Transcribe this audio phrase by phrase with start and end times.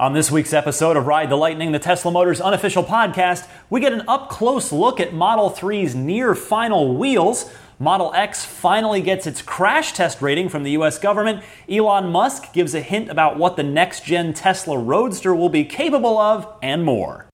[0.00, 3.92] On this week's episode of Ride the Lightning, the Tesla Motors unofficial podcast, we get
[3.92, 7.52] an up close look at Model 3's near final wheels.
[7.78, 11.44] Model X finally gets its crash test rating from the US government.
[11.68, 16.16] Elon Musk gives a hint about what the next gen Tesla Roadster will be capable
[16.16, 17.26] of, and more.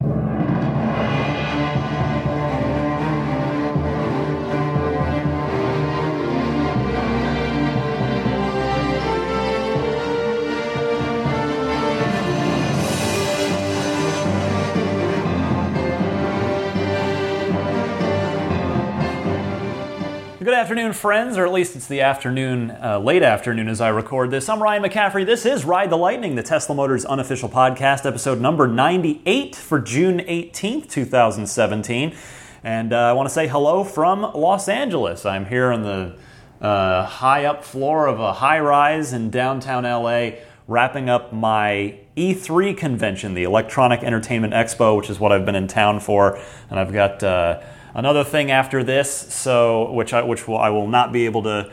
[20.67, 24.49] Afternoon, friends, or at least it's the afternoon, uh, late afternoon as I record this.
[24.49, 25.25] I'm Ryan McCaffrey.
[25.25, 30.19] This is Ride the Lightning, the Tesla Motors unofficial podcast, episode number 98 for June
[30.19, 32.17] 18th, 2017.
[32.65, 35.25] And uh, I want to say hello from Los Angeles.
[35.25, 36.19] I'm here on the
[36.61, 40.31] uh, high up floor of a high rise in downtown LA,
[40.67, 45.69] wrapping up my E3 convention, the Electronic Entertainment Expo, which is what I've been in
[45.69, 46.41] town for.
[46.71, 47.63] And I've got uh,
[47.97, 51.73] another thing after this, so which I, which will, I will not be able to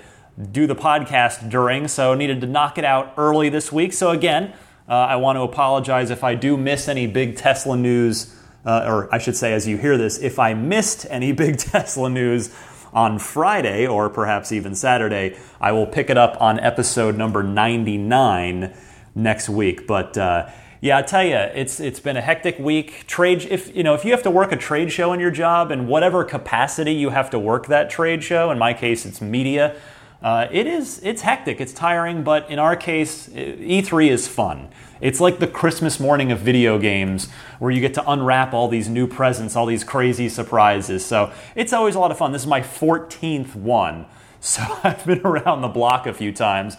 [0.52, 1.88] do the podcast during.
[1.88, 3.94] So needed to knock it out early this week.
[3.94, 4.54] So again,
[4.88, 8.36] uh, I want to apologize if I do miss any big Tesla news,
[8.66, 12.10] uh, or I should say, as you hear this, if I missed any big Tesla
[12.10, 12.56] news
[12.94, 18.74] on Friday or perhaps even Saturday, I will pick it up on episode number 99
[19.14, 19.86] next week.
[19.88, 20.50] But uh,
[20.84, 23.08] yeah, I tell you, it's it's been a hectic week.
[23.08, 25.72] Trade, if you know, if you have to work a trade show in your job,
[25.72, 28.52] in whatever capacity you have to work that trade show.
[28.52, 29.78] In my case, it's media.
[30.22, 34.68] Uh, it is it's hectic, it's tiring, but in our case, E3 is fun.
[35.00, 38.90] It's like the Christmas morning of video games where you get to unwrap all these
[38.90, 41.06] new presents, all these crazy surprises.
[41.06, 42.34] So it's always a lot of fun.
[42.34, 44.06] This is my 14th one,
[44.42, 46.76] so I've been around the block a few times.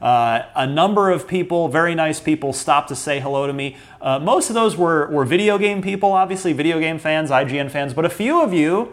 [0.00, 3.76] Uh, a number of people, very nice people, stopped to say hello to me.
[4.00, 7.94] Uh, most of those were, were video game people, obviously, video game fans, IGN fans,
[7.94, 8.92] but a few of you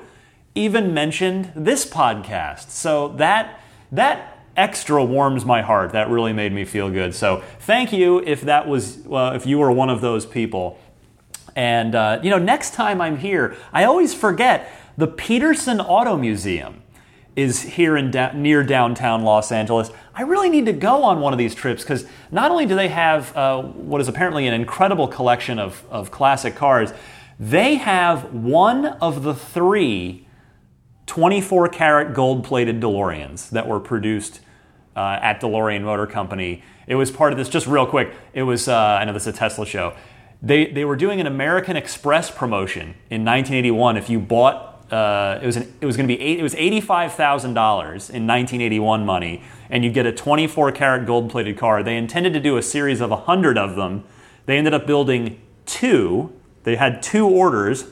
[0.56, 2.70] even mentioned this podcast.
[2.70, 3.60] So that,
[3.92, 5.92] that extra warms my heart.
[5.94, 7.16] That really made me feel good.
[7.16, 10.80] So thank you if that was, if you were one of those people.
[11.56, 16.83] And, uh, you know, next time I'm here, I always forget the Petersen Auto Museum
[17.36, 19.92] is here in da- near downtown Los Angeles.
[20.14, 22.90] I really need to go on one of these trips because not only do they
[22.90, 26.94] have uh, what is apparently an incredible collection of, of classic cars,
[27.40, 30.28] they have one of the three
[31.06, 34.40] 24 karat gold plated DeLoreans that were produced
[34.96, 36.64] uh, at DeLorean Motor Company.
[36.88, 39.36] It was part of this, just real quick, it was, uh, I know this is
[39.36, 39.96] a Tesla show.
[40.42, 43.98] They, they were doing an American Express promotion in 1981.
[43.98, 46.54] If you bought uh, it was an, it was going to be eight, it was
[46.56, 50.72] eighty five thousand dollars in nineteen eighty one money, and you get a twenty four
[50.72, 51.82] karat gold plated car.
[51.82, 54.04] They intended to do a series of hundred of them.
[54.46, 56.32] They ended up building two.
[56.64, 57.88] They had two orders,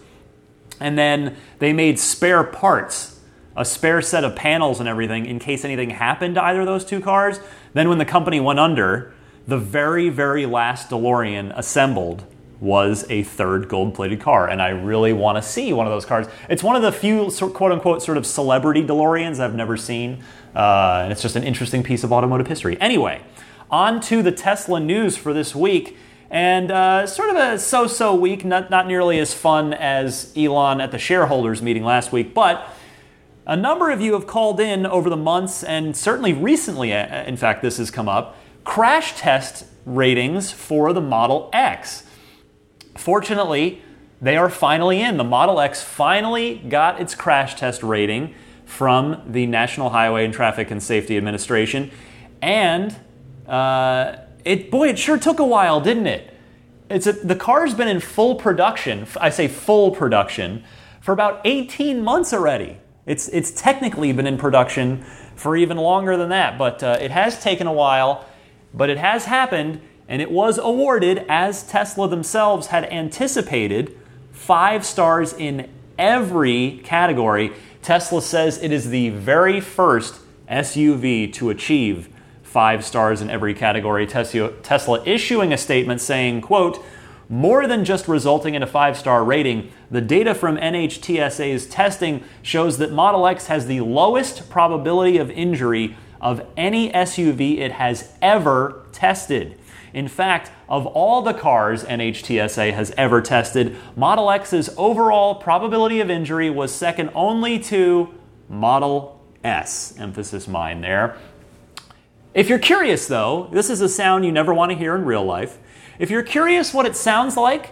[0.79, 3.19] and then they made spare parts,
[3.57, 6.85] a spare set of panels and everything in case anything happened to either of those
[6.85, 7.39] two cars.
[7.73, 9.11] Then when the company went under,
[9.47, 12.25] the very very last DeLorean assembled
[12.61, 14.47] was a third gold plated car.
[14.47, 16.27] And I really want to see one of those cars.
[16.47, 20.23] It's one of the few quote unquote sort of celebrity DeLoreans I've never seen.
[20.55, 22.79] Uh, and it's just an interesting piece of automotive history.
[22.79, 23.21] Anyway,
[23.69, 25.97] on to the Tesla news for this week.
[26.29, 30.79] And uh, sort of a so so week, not, not nearly as fun as Elon
[30.79, 32.69] at the shareholders meeting last week, but
[33.45, 37.35] a number of you have called in over the months, and certainly recently, uh, in
[37.35, 42.03] fact, this has come up crash test ratings for the Model X.
[42.95, 43.81] Fortunately,
[44.21, 45.17] they are finally in.
[45.17, 48.33] The Model X finally got its crash test rating
[48.65, 51.91] from the National Highway and Traffic and Safety Administration.
[52.41, 52.95] And
[53.47, 56.33] uh, it, boy, it sure took a while, didn't it?
[56.89, 60.63] It's a, the car's been in full production, I say full production,
[60.99, 62.77] for about 18 months already.
[63.05, 65.03] It's, it's technically been in production
[65.35, 68.25] for even longer than that, but uh, it has taken a while,
[68.73, 73.97] but it has happened and it was awarded, as Tesla themselves had anticipated,
[74.33, 77.53] five stars in every category.
[77.81, 80.19] Tesla says it is the very first
[80.49, 82.09] SUV to achieve
[82.43, 84.05] five stars in every category.
[84.05, 86.83] Tesla issuing a statement saying, quote,
[87.29, 92.79] more than just resulting in a five star rating, the data from NHTSA's testing shows
[92.79, 98.85] that Model X has the lowest probability of injury of any SUV it has ever
[98.91, 99.57] tested.
[99.93, 106.09] In fact, of all the cars NHTSA has ever tested, Model X's overall probability of
[106.09, 108.13] injury was second only to
[108.47, 109.93] Model S.
[109.97, 111.17] Emphasis mine there.
[112.33, 115.25] If you're curious though, this is a sound you never want to hear in real
[115.25, 115.57] life.
[115.99, 117.71] If you're curious what it sounds like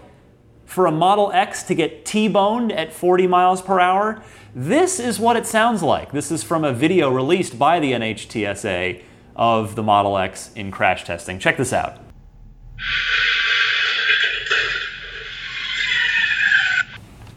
[0.65, 4.21] for a Model X to get T boned at 40 miles per hour,
[4.53, 6.11] this is what it sounds like.
[6.11, 9.01] This is from a video released by the NHTSA
[9.35, 11.39] of the Model X in crash testing.
[11.39, 12.08] Check this out.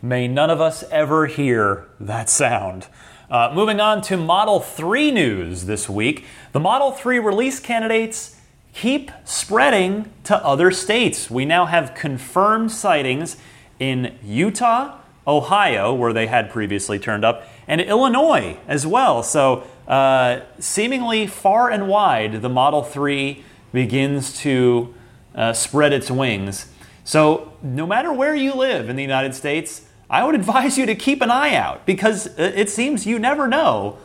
[0.05, 2.89] May none of us ever hear that sound.
[3.31, 6.25] Uh, moving on to Model 3 news this week.
[6.51, 8.37] The Model 3 release candidates
[8.75, 11.31] keep spreading to other states.
[11.31, 13.37] We now have confirmed sightings
[13.79, 19.23] in Utah, Ohio, where they had previously turned up, and Illinois as well.
[19.23, 24.93] So, uh, seemingly far and wide, the Model 3 begins to
[25.35, 26.67] uh, spread its wings.
[27.05, 30.95] So, no matter where you live in the United States, I would advise you to
[30.95, 33.99] keep an eye out because it seems you never know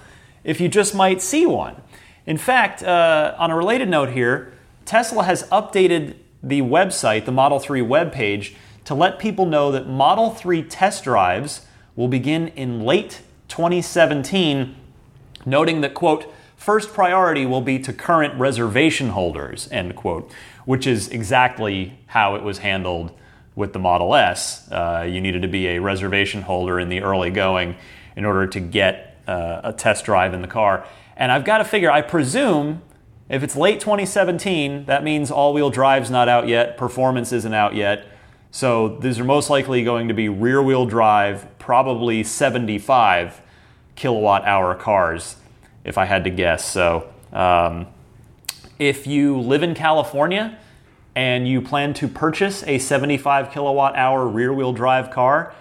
[0.43, 1.75] if you just might see one.
[2.25, 4.53] In fact, uh, on a related note here,
[4.85, 10.31] Tesla has updated the website, the Model 3 webpage, to let people know that Model
[10.31, 11.65] 3 test drives
[11.95, 14.75] will begin in late 2017,
[15.45, 20.31] noting that, quote, first priority will be to current reservation holders, end quote,
[20.67, 23.09] which is exactly how it was handled
[23.55, 24.69] with the Model S.
[24.69, 27.77] Uh, you needed to be a reservation holder in the early going
[28.17, 30.85] in order to get uh, a test drive in the car.
[31.15, 32.81] And I've got to figure, I presume
[33.29, 37.73] if it's late 2017, that means all wheel drive's not out yet, performance isn't out
[37.73, 38.05] yet.
[38.51, 43.41] So these are most likely going to be rear wheel drive, probably 75
[43.95, 45.37] kilowatt hour cars,
[45.85, 46.69] if I had to guess.
[46.69, 47.87] So um,
[48.79, 50.57] if you live in California,
[51.17, 55.51] and you plan to purchase a 75 kilowatt hour rear wheel drive car,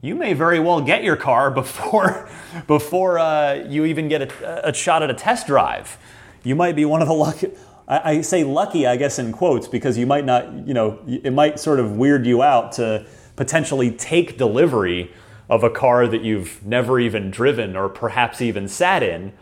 [0.00, 2.28] you may very well get your car before,
[2.66, 5.96] before uh, you even get a, a, shot at a test drive.
[6.42, 7.52] You might be one of the lucky,
[7.86, 11.32] I, I say lucky, I guess, in quotes, because you might not, you know, it
[11.32, 15.12] might sort of weird you out to potentially take delivery
[15.48, 19.32] of a car that you've never even driven or perhaps even sat in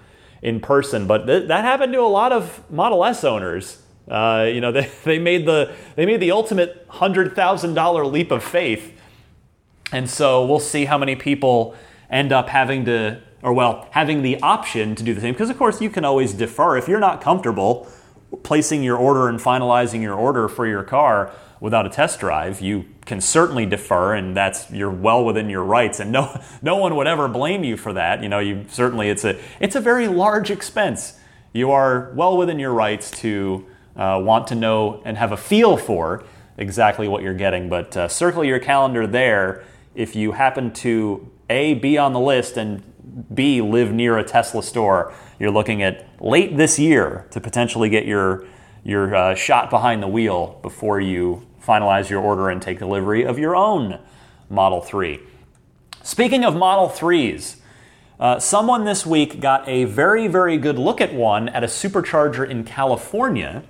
[0.44, 1.08] in person.
[1.08, 4.90] But th- that happened to a lot of Model S owners uh, you know, they,
[5.04, 8.92] they, made the, they made the ultimate $100,000 leap of faith.
[9.92, 11.74] And so we'll see how many people
[12.10, 15.34] end up having to, or well, having the option to do the same.
[15.34, 16.76] Because, of course, you can always defer.
[16.76, 17.88] If you're not comfortable
[18.42, 21.32] placing your order and finalizing your order for your car
[21.64, 25.98] without a test drive, you can certainly defer, and that's you're well within your rights,
[25.98, 28.22] and no no one would ever blame you for that.
[28.22, 31.18] You know, you certainly it's a it's a very large expense.
[31.54, 33.64] You are well within your rights to
[33.96, 36.22] uh, want to know and have a feel for
[36.58, 37.70] exactly what you're getting.
[37.70, 39.64] But uh, circle your calendar there
[39.94, 42.82] if you happen to A, be on the list, and
[43.34, 45.14] B, live near a Tesla store.
[45.38, 48.44] You're looking at late this year to potentially get your,
[48.82, 53.38] your uh, shot behind the wheel before you finalize your order and take delivery of
[53.38, 53.98] your own
[54.50, 55.20] Model 3.
[56.02, 57.56] Speaking of Model 3s,
[58.20, 62.48] uh, someone this week got a very, very good look at one at a supercharger
[62.48, 63.64] in California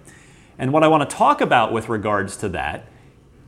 [0.58, 2.86] and what I want to talk about with regards to that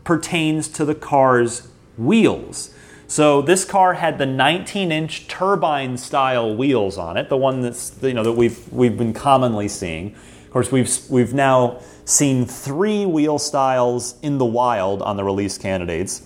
[0.04, 2.72] pertains to the car's wheels.
[3.08, 8.14] So this car had the 19-inch turbine style wheels on it, the one that's you
[8.14, 10.14] know that we've we've been commonly seeing.
[10.44, 15.58] Of course, we've we've now seen three wheel styles in the wild on the release
[15.58, 16.22] candidates.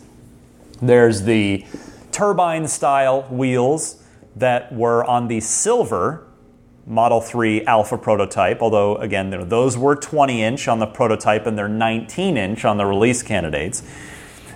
[0.80, 1.66] There's the
[2.12, 4.02] turbine style wheels
[4.36, 6.26] that were on the silver
[6.86, 11.68] Model 3 Alpha prototype, although again, those were 20 inch on the prototype and they're
[11.68, 13.82] 19 inch on the release candidates.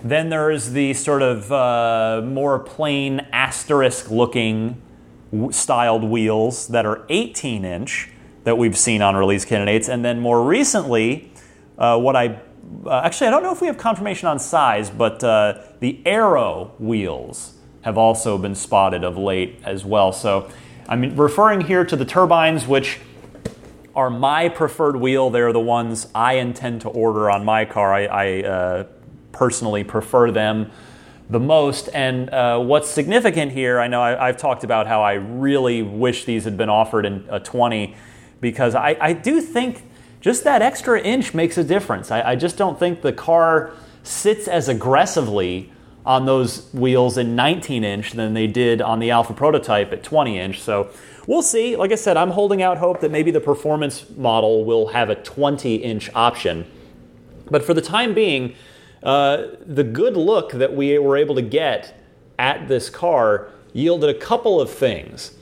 [0.02, 4.82] Then there's the sort of uh, more plain asterisk looking
[5.50, 8.10] styled wheels that are 18 inch
[8.44, 9.88] that we've seen on release candidates.
[9.88, 11.32] And then more recently,
[11.76, 12.40] uh, what I
[12.86, 16.72] uh, actually, I don't know if we have confirmation on size, but uh, the Aero
[16.78, 20.12] wheels have also been spotted of late as well.
[20.12, 20.50] So
[20.88, 23.00] I'm referring here to the turbines, which
[23.94, 25.30] are my preferred wheel.
[25.30, 27.94] They're the ones I intend to order on my car.
[27.94, 28.84] I, I uh,
[29.32, 30.70] personally prefer them
[31.30, 31.88] the most.
[31.94, 36.24] And uh, what's significant here, I know I, have talked about how I really wish
[36.24, 37.94] these had been offered in a 20
[38.44, 39.84] because I, I do think
[40.20, 42.10] just that extra inch makes a difference.
[42.10, 43.72] I, I just don't think the car
[44.02, 45.72] sits as aggressively
[46.04, 50.38] on those wheels in 19 inch than they did on the Alpha prototype at 20
[50.38, 50.60] inch.
[50.60, 50.90] So
[51.26, 51.74] we'll see.
[51.74, 55.14] Like I said, I'm holding out hope that maybe the performance model will have a
[55.14, 56.66] 20 inch option.
[57.50, 58.54] But for the time being,
[59.02, 61.98] uh, the good look that we were able to get
[62.38, 65.32] at this car yielded a couple of things.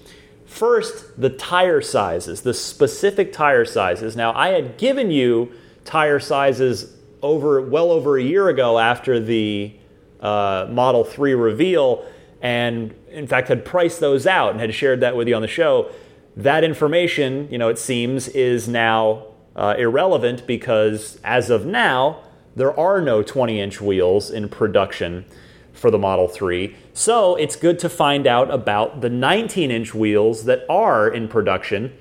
[0.52, 4.14] First, the tire sizes, the specific tire sizes.
[4.14, 5.50] Now, I had given you
[5.86, 9.72] tire sizes over well over a year ago after the
[10.20, 12.04] uh, Model 3 reveal,
[12.42, 15.48] and in fact had priced those out and had shared that with you on the
[15.48, 15.90] show.
[16.36, 22.78] That information, you know, it seems, is now uh, irrelevant because as of now, there
[22.78, 25.24] are no 20 inch wheels in production
[25.72, 26.76] for the Model 3.
[26.94, 31.96] So it's good to find out about the 19 inch wheels that are in production.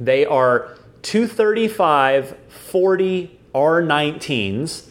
[0.00, 4.86] They are 235 40 R19s.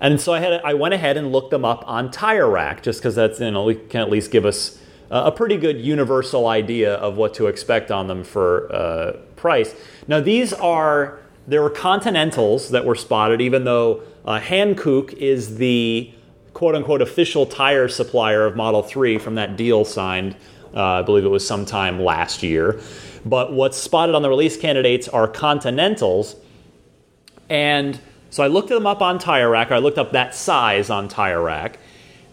[0.00, 3.00] And so I had I went ahead and looked them up on Tire Rack just
[3.00, 4.78] because that's you know can at least give us
[5.10, 9.74] a pretty good universal idea of what to expect on them for uh, price.
[10.06, 16.12] Now these are there were Continentals that were spotted, even though uh, Hankook is the
[16.52, 20.36] quote unquote official tire supplier of Model 3 from that deal signed,
[20.74, 22.80] uh, I believe it was sometime last year.
[23.24, 26.36] But what's spotted on the release candidates are Continentals.
[27.48, 27.98] And
[28.30, 31.08] so I looked them up on Tire Rack, or I looked up that size on
[31.08, 31.78] Tire Rack.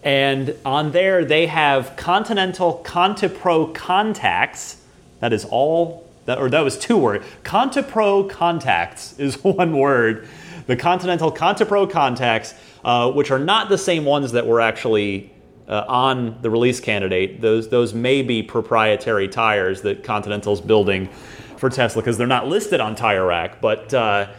[0.03, 4.77] And on there, they have Continental ContiPro contacts.
[5.19, 7.25] That is all, that, or that was two words.
[7.43, 10.27] ContiPro contacts is one word.
[10.67, 12.53] The Continental ContiPro contacts,
[12.83, 15.31] uh, which are not the same ones that were actually
[15.67, 17.41] uh, on the release candidate.
[17.41, 21.09] Those, those may be proprietary tires that Continental's building
[21.57, 24.29] for Tesla because they're not listed on Tire Rack, but uh,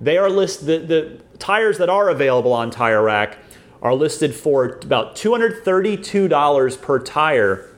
[0.00, 3.38] they are list the, the tires that are available on Tire Rack
[3.82, 7.70] are listed for about $232 per tire,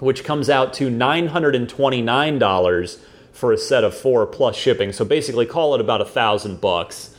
[0.00, 2.98] which comes out to $929
[3.32, 4.90] for a set of four plus shipping.
[4.92, 7.13] So basically, call it about a thousand bucks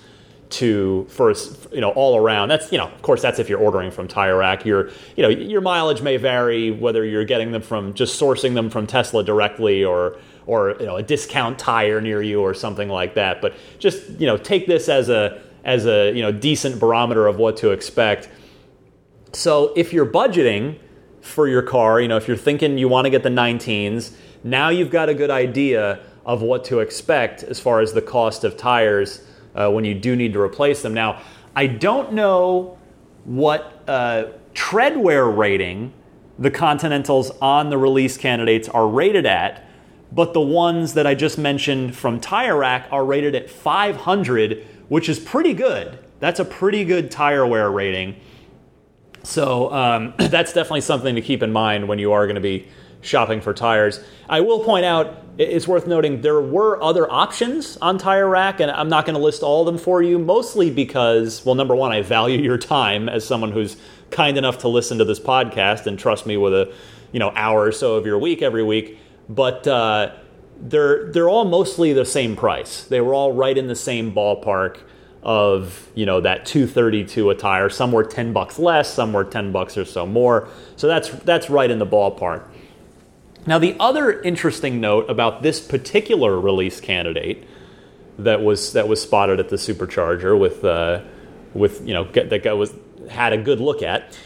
[0.49, 2.49] to first, you know all around.
[2.49, 4.65] That's you know of course that's if you're ordering from Tire Rack.
[4.65, 8.69] Your you know your mileage may vary whether you're getting them from just sourcing them
[8.69, 13.15] from Tesla directly or or you know a discount tire near you or something like
[13.15, 13.41] that.
[13.41, 17.37] But just you know take this as a as a you know decent barometer of
[17.37, 18.29] what to expect.
[19.33, 20.79] So if you're budgeting
[21.21, 24.69] for your car, you know if you're thinking you want to get the 19s, now
[24.69, 28.57] you've got a good idea of what to expect as far as the cost of
[28.57, 29.21] tires
[29.55, 30.93] uh, when you do need to replace them.
[30.93, 31.21] Now
[31.55, 32.77] I don't know
[33.23, 35.93] what uh, treadwear rating
[36.37, 39.65] the Continentals on the release candidates are rated at,
[40.11, 45.09] but the ones that I just mentioned from Tire Rack are rated at 500 which
[45.09, 45.99] is pretty good.
[46.19, 48.15] That's a pretty good tire wear rating.
[49.23, 52.67] So um, that's definitely something to keep in mind when you are going to be
[53.01, 53.99] shopping for tires.
[54.29, 58.71] I will point out it's worth noting there were other options on Tire Rack, and
[58.71, 61.91] I'm not going to list all of them for you, mostly because, well, number one,
[61.91, 63.77] I value your time as someone who's
[64.11, 66.73] kind enough to listen to this podcast and trust me with a
[67.11, 68.97] you know hour or so of your week every week.
[69.27, 70.15] But uh,
[70.59, 72.83] they're they're all mostly the same price.
[72.85, 74.79] They were all right in the same ballpark
[75.23, 77.69] of you know that 232 a tire.
[77.69, 80.47] Some were 10 bucks less, some were 10 bucks or so more.
[80.75, 82.43] So that's that's right in the ballpark.
[83.47, 87.47] Now the other interesting note about this particular release candidate
[88.17, 91.01] that was that was spotted at the supercharger with uh,
[91.53, 92.73] with you know get, that guy was
[93.09, 94.17] had a good look at.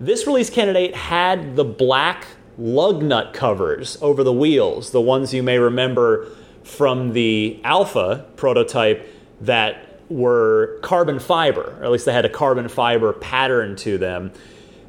[0.00, 2.26] This release candidate had the black
[2.56, 6.28] lug nut covers over the wheels, the ones you may remember
[6.64, 9.08] from the Alpha prototype
[9.40, 14.32] that were carbon fiber, or at least they had a carbon fiber pattern to them.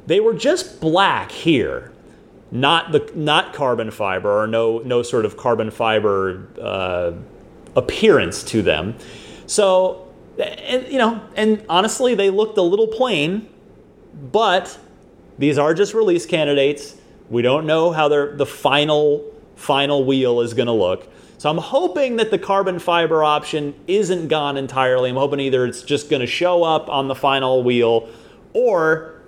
[0.06, 1.92] They were just black here,
[2.50, 7.12] not the not carbon fiber or no no sort of carbon fiber uh,
[7.76, 8.94] appearance to them.
[9.46, 13.48] So, and, you know, and honestly, they looked a little plain,
[14.32, 14.78] but
[15.38, 16.96] these are just release candidates.
[17.28, 19.24] We don't know how the final
[19.56, 21.08] final wheel is going to look.
[21.38, 25.10] So I'm hoping that the carbon fiber option isn't gone entirely.
[25.10, 28.08] I'm hoping either it's just going to show up on the final wheel,
[28.52, 29.19] or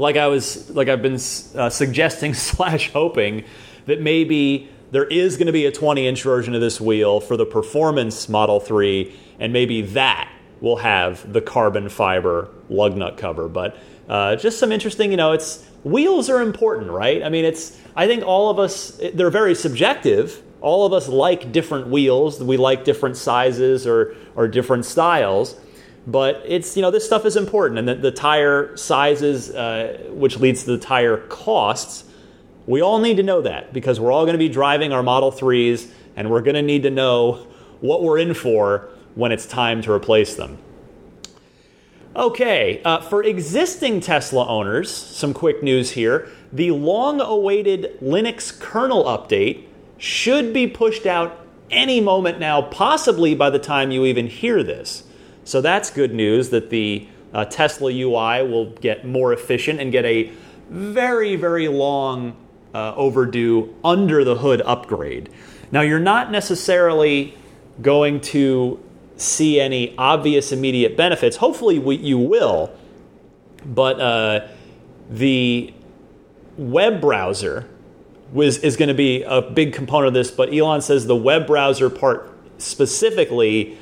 [0.00, 3.44] like I was like I've been uh, suggesting slash hoping
[3.86, 7.36] that maybe there is going to be a 20 inch version of this wheel for
[7.36, 13.48] the performance Model 3, and maybe that will have the carbon fiber lug nut cover.
[13.48, 13.76] But
[14.08, 17.22] uh, just some interesting, you know, it's wheels are important, right?
[17.22, 20.42] I mean, it's, I think all of us, they're very subjective.
[20.60, 22.42] All of us like different wheels.
[22.42, 25.54] We like different sizes or, or different styles.
[26.08, 27.78] But it's, you know, this stuff is important.
[27.78, 32.04] And the, the tire sizes, uh, which leads to the tire costs,
[32.66, 35.30] we all need to know that because we're all going to be driving our Model
[35.30, 35.86] 3s
[36.16, 37.46] and we're going to need to know
[37.80, 40.56] what we're in for when it's time to replace them.
[42.16, 46.28] Okay, uh, for existing Tesla owners, some quick news here.
[46.54, 49.66] The long awaited Linux kernel update
[49.98, 55.04] should be pushed out any moment now, possibly by the time you even hear this.
[55.48, 60.04] So that's good news that the uh, Tesla UI will get more efficient and get
[60.04, 60.30] a
[60.68, 62.36] very, very long
[62.74, 65.30] uh, overdue under the hood upgrade.
[65.72, 67.34] Now, you're not necessarily
[67.80, 68.78] going to
[69.16, 71.38] see any obvious immediate benefits.
[71.38, 72.70] Hopefully, we, you will,
[73.64, 74.48] but uh,
[75.08, 75.72] the
[76.58, 77.66] web browser
[78.34, 80.30] was, is going to be a big component of this.
[80.30, 83.78] But Elon says the web browser part specifically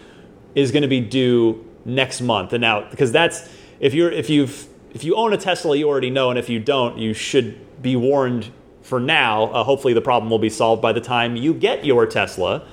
[0.56, 2.52] is going to be due next month.
[2.52, 3.48] And now, because that's
[3.78, 6.58] if you're if you've if you own a Tesla, you already know, and if you
[6.58, 8.50] don't, you should be warned
[8.82, 9.44] for now.
[9.44, 12.66] Uh, hopefully, the problem will be solved by the time you get your Tesla.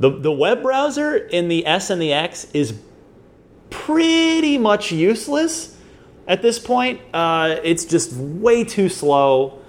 [0.00, 2.78] The, the web browser in the S and the X is
[3.70, 5.76] pretty much useless
[6.26, 7.00] at this point.
[7.14, 9.60] Uh, it's just way too slow.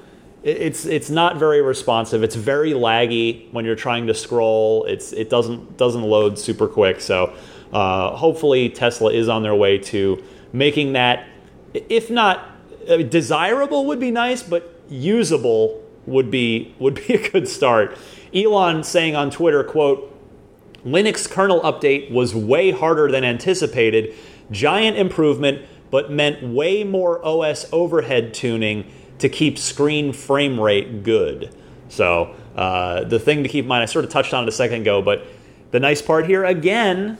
[0.47, 2.23] It's it's not very responsive.
[2.23, 4.85] It's very laggy when you're trying to scroll.
[4.85, 7.01] It's it doesn't doesn't load super quick.
[7.01, 7.35] So
[7.73, 10.23] uh, hopefully Tesla is on their way to
[10.53, 11.27] making that,
[11.73, 12.49] if not
[12.87, 17.97] uh, desirable, would be nice, but usable would be would be a good start.
[18.33, 20.13] Elon saying on Twitter, quote,
[20.85, 24.15] Linux kernel update was way harder than anticipated.
[24.49, 28.89] Giant improvement, but meant way more OS overhead tuning
[29.19, 31.55] to keep screen frame rate good.
[31.89, 34.51] So, uh, the thing to keep in mind, I sort of touched on it a
[34.51, 35.25] second ago, but
[35.71, 37.17] the nice part here, again,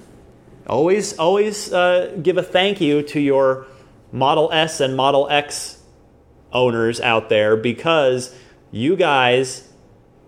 [0.67, 3.67] always, always uh, give a thank you to your
[4.11, 5.81] Model S and Model X
[6.51, 8.33] owners out there because
[8.71, 9.67] you guys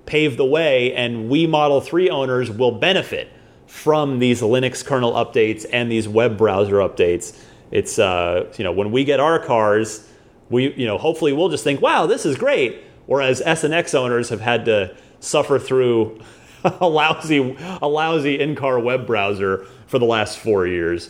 [0.05, 3.29] pave the way, and we Model 3 owners will benefit
[3.67, 7.39] from these Linux kernel updates and these web browser updates.
[7.71, 10.08] It's uh, you know when we get our cars,
[10.49, 12.83] we you know hopefully we'll just think, wow, this is great.
[13.05, 16.21] Whereas S and X owners have had to suffer through
[16.63, 21.09] a lousy a lousy in-car web browser for the last four years.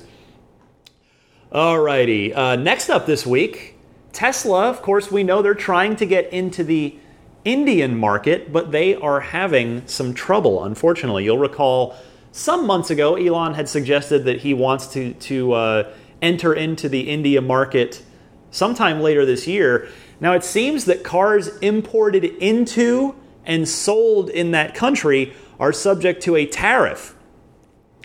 [1.51, 3.75] Alrighty, uh, next up this week,
[4.11, 4.69] Tesla.
[4.69, 6.95] Of course, we know they're trying to get into the
[7.43, 11.23] Indian market, but they are having some trouble, unfortunately.
[11.23, 11.95] You'll recall
[12.31, 17.09] some months ago, Elon had suggested that he wants to, to uh, enter into the
[17.09, 18.03] India market
[18.51, 19.89] sometime later this year.
[20.19, 26.35] Now, it seems that cars imported into and sold in that country are subject to
[26.35, 27.15] a tariff.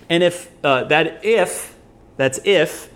[0.08, 1.76] And if uh, that if
[2.16, 2.90] that's if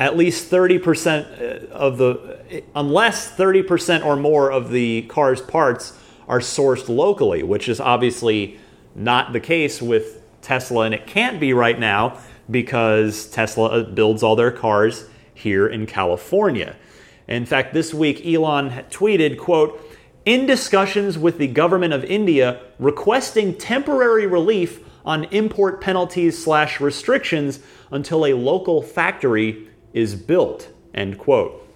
[0.00, 0.80] at least 30%
[1.20, 7.68] uh, of the, unless 30% or more of the car's parts are sourced locally, which
[7.68, 8.58] is obviously
[8.94, 12.18] not the case with Tesla, and it can't be right now
[12.50, 15.06] because Tesla uh, builds all their cars
[15.40, 16.76] here in California.
[17.28, 19.80] In fact, this week Elon tweeted, quote,
[20.24, 27.60] in discussions with the government of India requesting temporary relief on import penalties slash restrictions
[27.90, 31.66] until a local factory is built, end quote.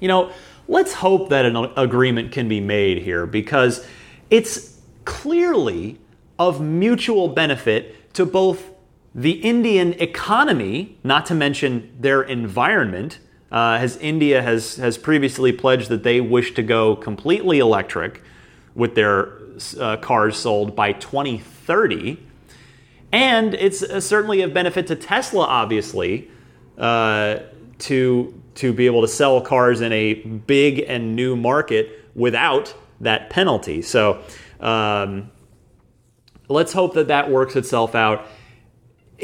[0.00, 0.32] You know,
[0.68, 3.86] let's hope that an agreement can be made here because
[4.30, 5.98] it's clearly
[6.38, 8.70] of mutual benefit to both
[9.14, 13.20] the Indian economy, not to mention their environment,
[13.52, 18.20] uh, as India has, has previously pledged that they wish to go completely electric
[18.74, 19.38] with their
[19.78, 22.18] uh, cars sold by 2030.
[23.12, 26.28] And it's uh, certainly of benefit to Tesla, obviously,
[26.76, 27.38] uh,
[27.78, 33.28] to to be able to sell cars in a big and new market without that
[33.28, 33.82] penalty.
[33.82, 34.22] So
[34.60, 35.30] um,
[36.48, 38.26] let's hope that that works itself out.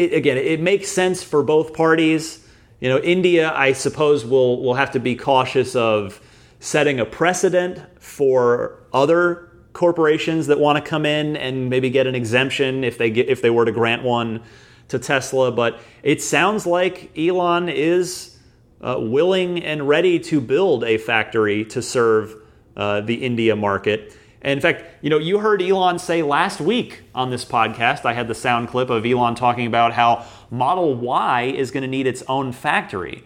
[0.00, 2.46] It, again, it makes sense for both parties.
[2.80, 6.20] You know, India, I suppose, will will have to be cautious of
[6.58, 12.14] setting a precedent for other corporations that want to come in and maybe get an
[12.14, 14.42] exemption if they get if they were to grant one
[14.88, 18.38] to Tesla, but it sounds like Elon is
[18.80, 22.34] uh, willing and ready to build a factory to serve
[22.76, 24.16] uh, the India market.
[24.42, 28.14] And in fact, you know, you heard Elon say last week on this podcast, I
[28.14, 32.06] had the sound clip of Elon talking about how Model Y is going to need
[32.06, 33.24] its own factory.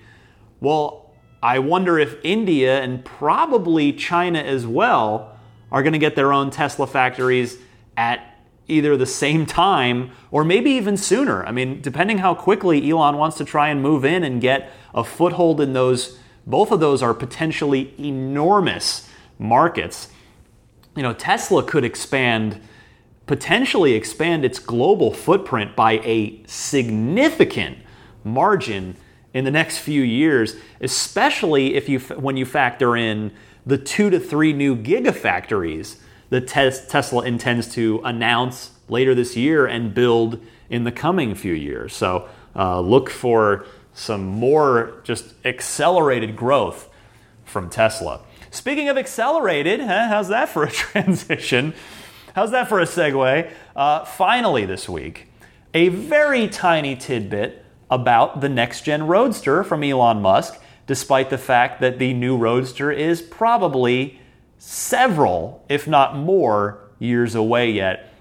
[0.60, 5.38] Well, I wonder if India and probably China as well
[5.70, 7.58] are going to get their own Tesla factories
[7.96, 8.34] at
[8.66, 11.44] either the same time or maybe even sooner.
[11.44, 15.04] I mean, depending how quickly Elon wants to try and move in and get a
[15.04, 20.08] foothold in those, both of those are potentially enormous markets.
[20.96, 22.60] You know, Tesla could expand,
[23.26, 27.78] potentially expand its global footprint by a significant
[28.22, 28.96] margin
[29.32, 33.32] in the next few years, especially if you when you factor in
[33.66, 35.96] the two to three new gigafactories
[36.30, 41.94] that Tesla intends to announce later this year and build in the coming few years.
[41.94, 46.88] So uh, look for some more just accelerated growth
[47.44, 48.20] from Tesla.
[48.54, 51.74] Speaking of accelerated, huh, how's that for a transition?
[52.36, 53.50] How's that for a segue?
[53.74, 55.26] Uh, finally, this week,
[55.74, 61.80] a very tiny tidbit about the next gen Roadster from Elon Musk, despite the fact
[61.80, 64.20] that the new Roadster is probably
[64.58, 68.14] several, if not more, years away yet.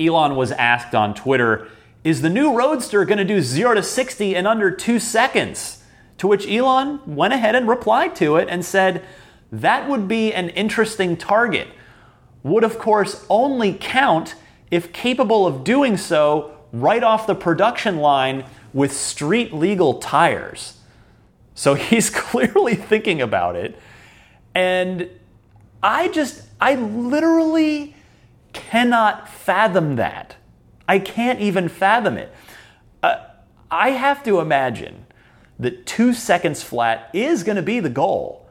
[0.00, 1.68] Elon was asked on Twitter,
[2.04, 5.82] Is the new Roadster going to do 0 to 60 in under two seconds?
[6.16, 9.04] To which Elon went ahead and replied to it and said,
[9.52, 11.68] That would be an interesting target.
[12.42, 14.34] Would, of course, only count
[14.70, 20.78] if capable of doing so right off the production line with street legal tires.
[21.54, 23.78] So he's clearly thinking about it.
[24.54, 25.10] And
[25.82, 27.94] I just, I literally
[28.54, 30.36] cannot fathom that.
[30.88, 32.34] I can't even fathom it.
[33.02, 33.16] Uh,
[33.70, 35.06] I have to imagine
[35.58, 38.41] that two seconds flat is going to be the goal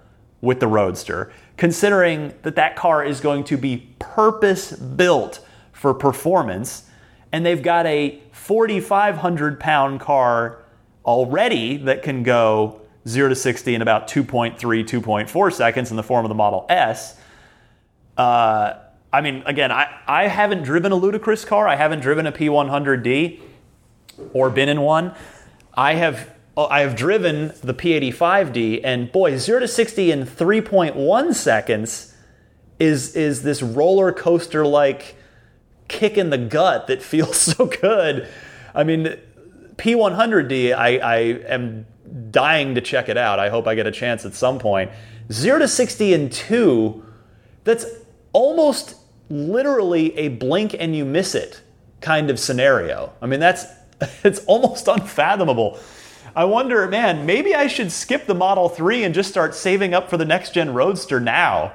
[0.42, 6.90] with the Roadster, considering that that car is going to be purpose built for performance,
[7.32, 10.64] and they've got a 4,500 pound car
[11.06, 16.26] already that can go 0 to 60 in about 2.3, 2.4 seconds in the form
[16.26, 17.18] of the Model S.
[18.18, 18.74] Uh,
[19.14, 21.68] I mean, again, I, I haven't driven a ludicrous car.
[21.68, 23.40] I haven't driven a P100D
[24.34, 25.14] or been in one.
[25.74, 31.34] I have Oh, I have driven the P85D, and boy, 0 to 60 in 3.1
[31.34, 32.14] seconds
[32.78, 35.16] is, is this roller coaster like
[35.88, 38.28] kick in the gut that feels so good.
[38.76, 39.18] I mean,
[39.76, 41.86] P100D, I, I am
[42.32, 43.40] dying to check it out.
[43.40, 44.92] I hope I get a chance at some point.
[45.32, 47.06] 0 to 60 in 2,
[47.64, 47.86] that's
[48.34, 48.96] almost
[49.30, 51.62] literally a blink and you miss it
[52.02, 53.14] kind of scenario.
[53.22, 53.66] I mean, that's
[54.24, 55.80] it's almost unfathomable.
[56.36, 60.10] I wonder, man, maybe I should skip the Model 3 and just start saving up
[60.10, 61.74] for the next gen Roadster now.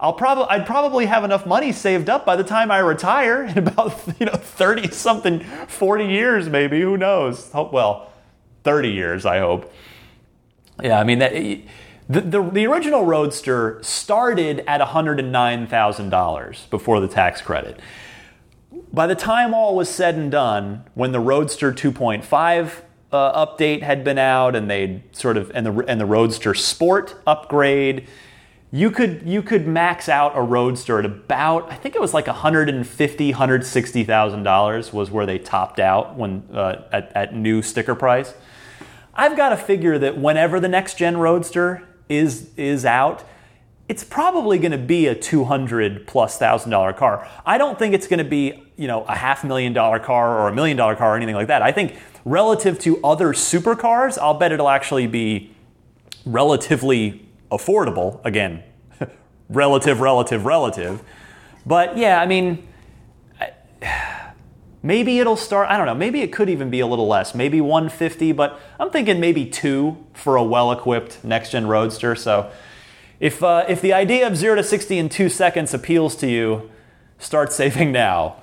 [0.00, 3.56] I'll probably I'd probably have enough money saved up by the time I retire in
[3.68, 8.10] about you know 30 something 40 years maybe who knows well
[8.64, 9.72] 30 years I hope
[10.82, 17.40] yeah I mean that the, the, the original Roadster started at $109,000 before the tax
[17.40, 17.80] credit.
[18.92, 22.82] By the time all was said and done, when the Roadster 2.5
[23.14, 27.14] uh, update had been out and they sort of and the and the Roadster Sport
[27.26, 28.08] upgrade,
[28.72, 32.26] you could you could max out a Roadster at about I think it was like
[32.26, 37.94] 150 160 thousand dollars was where they topped out when uh, at, at new sticker
[37.94, 38.34] price.
[39.14, 43.22] I've got to figure that whenever the next gen Roadster is is out,
[43.88, 47.28] it's probably going to be a 200 plus thousand dollar car.
[47.44, 50.48] I don't think it's going to be, you know, a half million dollar car or
[50.48, 51.60] a million dollar car or anything like that.
[51.62, 55.50] I think relative to other supercars, I'll bet it'll actually be
[56.24, 58.24] relatively affordable.
[58.24, 58.62] Again,
[59.50, 61.02] relative, relative, relative.
[61.66, 62.66] But yeah, I mean,
[64.82, 67.60] maybe it'll start, I don't know, maybe it could even be a little less, maybe
[67.60, 72.14] 150, but I'm thinking maybe two for a well equipped next gen Roadster.
[72.14, 72.50] So
[73.20, 76.70] if, uh, if the idea of 0 to 60 in two seconds appeals to you,
[77.18, 78.36] start saving now.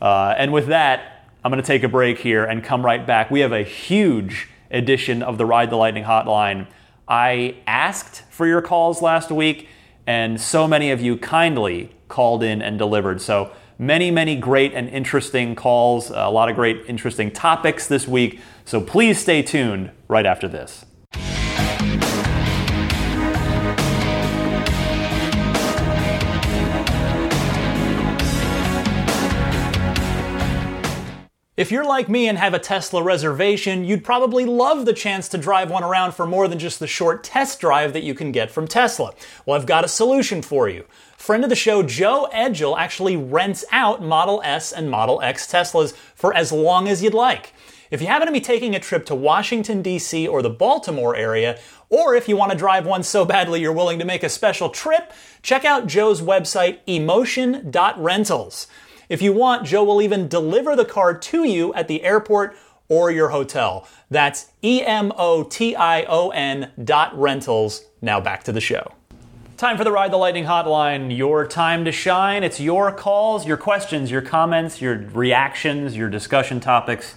[0.00, 3.30] Uh, and with that, I'm going to take a break here and come right back.
[3.30, 6.66] We have a huge edition of the Ride the Lightning hotline.
[7.06, 9.68] I asked for your calls last week,
[10.06, 13.20] and so many of you kindly called in and delivered.
[13.20, 18.40] So many, many great and interesting calls, a lot of great, interesting topics this week.
[18.64, 20.86] So please stay tuned right after this.
[31.56, 35.38] If you're like me and have a Tesla reservation, you'd probably love the chance to
[35.38, 38.50] drive one around for more than just the short test drive that you can get
[38.50, 39.14] from Tesla.
[39.46, 40.84] Well, I've got a solution for you.
[41.16, 45.94] Friend of the show, Joe Edgel, actually rents out Model S and Model X Teslas
[46.16, 47.52] for as long as you'd like.
[47.88, 50.26] If you happen to be taking a trip to Washington, D.C.
[50.26, 54.00] or the Baltimore area, or if you want to drive one so badly you're willing
[54.00, 58.66] to make a special trip, check out Joe's website, emotion.rentals.
[59.08, 62.56] If you want, Joe will even deliver the car to you at the airport
[62.88, 63.86] or your hotel.
[64.10, 67.84] That's E M O T I O N dot rentals.
[68.00, 68.94] Now back to the show.
[69.56, 71.16] Time for the Ride the Lightning hotline.
[71.16, 72.42] Your time to shine.
[72.42, 77.14] It's your calls, your questions, your comments, your reactions, your discussion topics.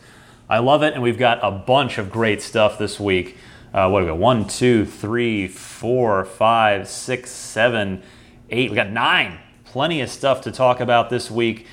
[0.50, 3.38] I love it, and we've got a bunch of great stuff this week.
[3.74, 4.20] Uh, what do we got?
[4.20, 8.02] One, two, three, four, five, six, seven,
[8.50, 8.70] eight.
[8.70, 11.68] We got nine Plenty of stuff to talk about this week.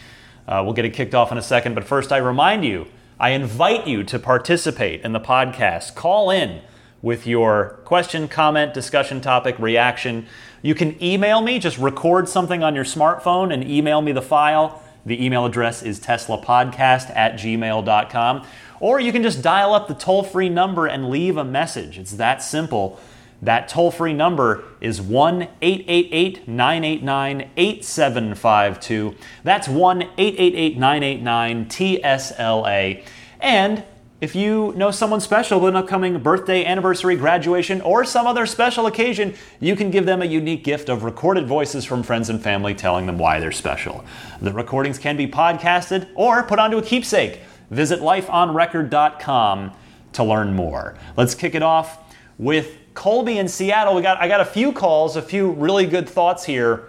[0.49, 2.89] Uh, we'll get it kicked off in a second, but first, I remind you
[3.21, 5.95] I invite you to participate in the podcast.
[5.95, 6.61] Call in
[7.03, 10.27] with your question, comment, discussion topic, reaction.
[10.61, 14.83] You can email me, just record something on your smartphone and email me the file.
[15.07, 18.47] The email address is teslapodcast at gmail.com.
[18.81, 21.97] Or you can just dial up the toll free number and leave a message.
[21.97, 22.99] It's that simple.
[23.45, 29.15] That toll free number is 1 888 989 8752.
[29.43, 33.05] That's 1 888 989 TSLA.
[33.41, 33.85] And
[34.23, 38.87] if you know someone special with an upcoming birthday, anniversary, graduation, or some other special
[38.87, 42.75] occasion, you can give them a unique gift of recorded voices from friends and family
[42.75, 44.03] telling them why they're special.
[44.41, 47.41] The recordings can be podcasted or put onto a keepsake.
[47.71, 49.73] Visit lifeonrecord.com
[50.15, 50.97] to learn more.
[51.19, 51.99] Let's kick it off
[52.39, 53.95] with Colby in Seattle.
[53.95, 56.89] We got I got a few calls, a few really good thoughts here.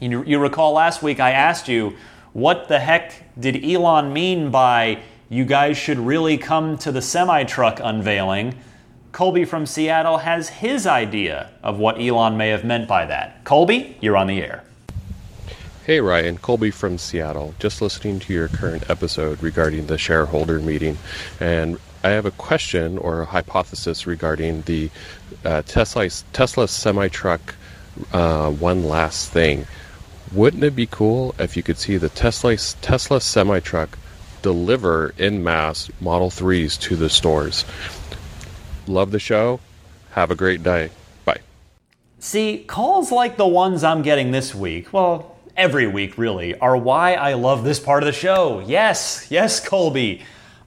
[0.00, 1.96] You, you recall last week I asked you,
[2.32, 7.44] what the heck did Elon mean by you guys should really come to the semi
[7.44, 8.54] truck unveiling.
[9.12, 13.44] Colby from Seattle has his idea of what Elon may have meant by that.
[13.44, 14.64] Colby, you're on the air.
[15.84, 17.54] Hey Ryan, Colby from Seattle.
[17.58, 20.96] Just listening to your current episode regarding the shareholder meeting,
[21.40, 24.90] and I have a question or a hypothesis regarding the
[25.44, 27.54] uh, Tesla Tesla semi truck.
[28.12, 29.66] Uh, one last thing,
[30.32, 33.98] wouldn't it be cool if you could see the Tesla Tesla semi truck
[34.42, 37.64] deliver in mass Model 3s to the stores.
[38.86, 39.60] Love the show.
[40.10, 40.90] Have a great day.
[41.24, 41.40] Bye.
[42.18, 47.14] See, calls like the ones I'm getting this week, well, every week really, are why
[47.14, 48.62] I love this part of the show.
[48.66, 50.22] Yes, yes, Colby.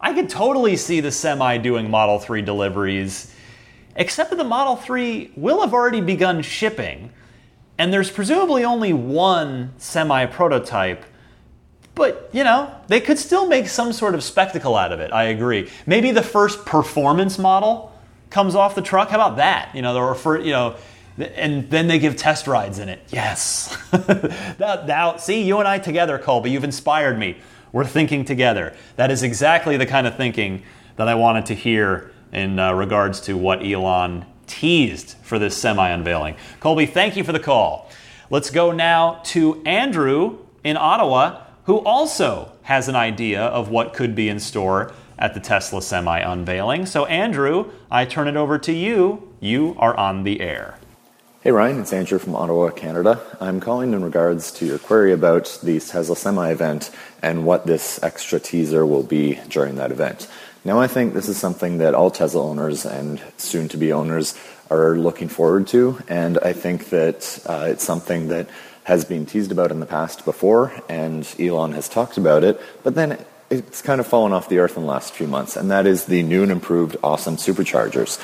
[0.06, 3.34] I could totally see the semi doing Model 3 deliveries,
[3.96, 7.12] except that the Model 3 will have already begun shipping,
[7.78, 11.04] and there's presumably only one semi prototype
[11.96, 15.14] but, you know, they could still make some sort of spectacle out of it.
[15.14, 15.70] I agree.
[15.86, 17.94] Maybe the first performance model
[18.30, 19.10] comes off the truck.
[19.10, 19.74] How about that?
[19.74, 20.76] You know, there for, you know,
[21.18, 23.00] and then they give test rides in it.
[23.12, 23.78] Yes.
[24.60, 27.38] now, now, see, you and I together, Colby, you've inspired me.
[27.76, 28.74] We're thinking together.
[28.96, 30.64] That is exactly the kind of thinking
[30.96, 35.90] that I wanted to hear in uh, regards to what Elon teased for this semi
[35.90, 36.38] unveiling.
[36.62, 37.92] Colby, thank you for the call.
[38.30, 44.16] Let's go now to Andrew in Ottawa who also has an idea of what could
[44.16, 46.86] be in store at the Tesla Semi unveiling.
[46.86, 49.34] So, Andrew, I turn it over to you.
[49.42, 50.80] You are on the air.
[51.46, 53.22] Hey Ryan, it's Andrew from Ottawa, Canada.
[53.40, 56.90] I'm calling in regards to your query about the Tesla Semi event
[57.22, 60.28] and what this extra teaser will be during that event.
[60.64, 64.34] Now, I think this is something that all Tesla owners and soon to be owners
[64.72, 68.50] are looking forward to, and I think that uh, it's something that
[68.86, 72.96] has been teased about in the past before, and Elon has talked about it, but
[72.96, 75.86] then it's kind of fallen off the earth in the last few months, and that
[75.86, 78.20] is the new and improved awesome superchargers.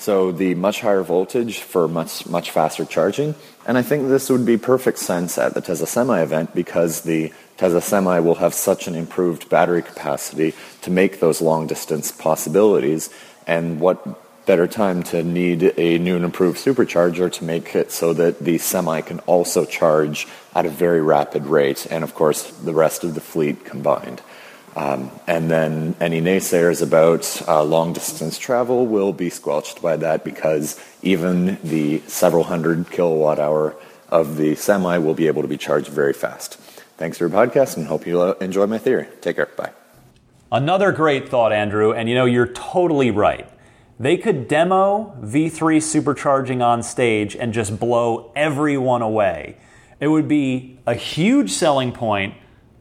[0.00, 3.34] So the much higher voltage for much much faster charging,
[3.66, 7.34] and I think this would be perfect sense at the Tesla Semi event because the
[7.58, 13.10] Tesla Semi will have such an improved battery capacity to make those long distance possibilities.
[13.46, 18.14] And what better time to need a new and improved supercharger to make it so
[18.14, 22.72] that the semi can also charge at a very rapid rate, and of course, the
[22.72, 24.22] rest of the fleet combined.
[24.76, 30.24] Um, and then any naysayers about uh, long distance travel will be squelched by that
[30.24, 33.74] because even the several hundred kilowatt hour
[34.08, 36.54] of the semi will be able to be charged very fast.
[36.98, 39.08] Thanks for your podcast and hope you uh, enjoy my theory.
[39.20, 39.46] Take care.
[39.46, 39.72] Bye.
[40.52, 43.48] Another great thought, Andrew, and you know, you're totally right.
[43.98, 49.56] They could demo V3 supercharging on stage and just blow everyone away.
[50.00, 52.34] It would be a huge selling point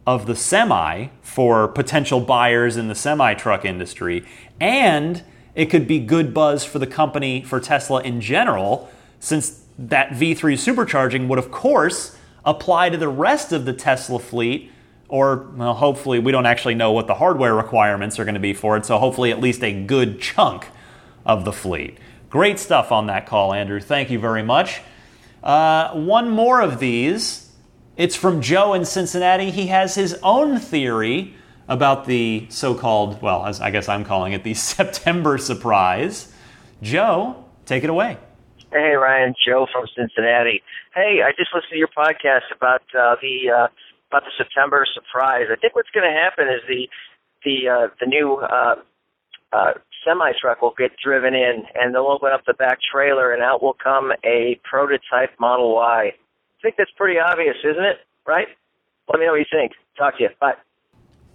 [0.10, 4.26] of the semi for potential buyers in the semi truck industry,
[4.60, 5.22] and
[5.54, 10.54] it could be good buzz for the company, for Tesla in general, since that V3
[10.56, 14.72] supercharging would, of course, apply to the rest of the Tesla fleet.
[15.10, 18.56] Or, well, hopefully, we don't actually know what the hardware requirements are going to be
[18.56, 20.66] for it, so hopefully, at least a good chunk
[21.24, 22.00] of the fleet.
[22.32, 23.80] Great stuff on that call, Andrew.
[23.80, 24.82] Thank you very much.
[25.44, 27.49] Uh, one more of these.
[28.00, 29.52] It's from Joe in Cincinnati.
[29.52, 31.36] He has his own theory
[31.68, 36.32] about the so called, well, I guess I'm calling it, the September surprise.
[36.82, 38.18] Joe, take it away.
[38.72, 40.64] Hey, Ryan, Joe from Cincinnati.
[40.96, 43.68] Hey, I just listened to your podcast about uh, the uh,
[44.10, 45.48] about the September surprise.
[45.52, 46.88] I think what's going to happen is the
[47.44, 48.76] the uh, the new uh,
[49.52, 49.74] uh,
[50.08, 53.62] semi truck will get driven in and they'll open up the back trailer and out
[53.62, 56.14] will come a prototype Model Y.
[56.60, 57.98] I think that's pretty obvious, isn't it?
[58.28, 58.48] Right?
[59.12, 59.72] Let me know what you think.
[59.98, 60.30] Talk to you.
[60.42, 60.56] Bye.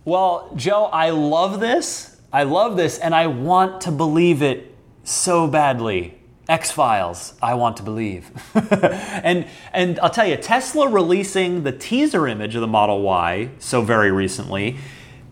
[0.05, 2.21] Well, Joe, I love this.
[2.31, 6.19] I love this, and I want to believe it so badly.
[6.47, 8.31] X Files, I want to believe.
[8.55, 13.81] and and I'll tell you, Tesla releasing the teaser image of the Model Y so
[13.81, 14.77] very recently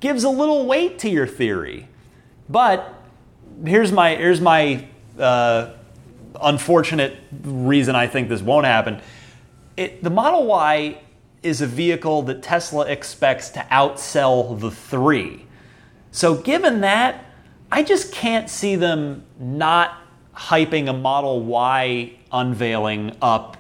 [0.00, 1.87] gives a little weight to your theory.
[2.48, 2.94] But
[3.62, 5.72] here's my here's my uh,
[6.40, 9.02] unfortunate reason I think this won't happen.
[9.76, 11.00] It, the Model Y
[11.42, 15.46] is a vehicle that Tesla expects to outsell the 3.
[16.11, 17.24] So, given that,
[17.70, 19.98] I just can't see them not
[20.37, 23.56] hyping a Model Y unveiling up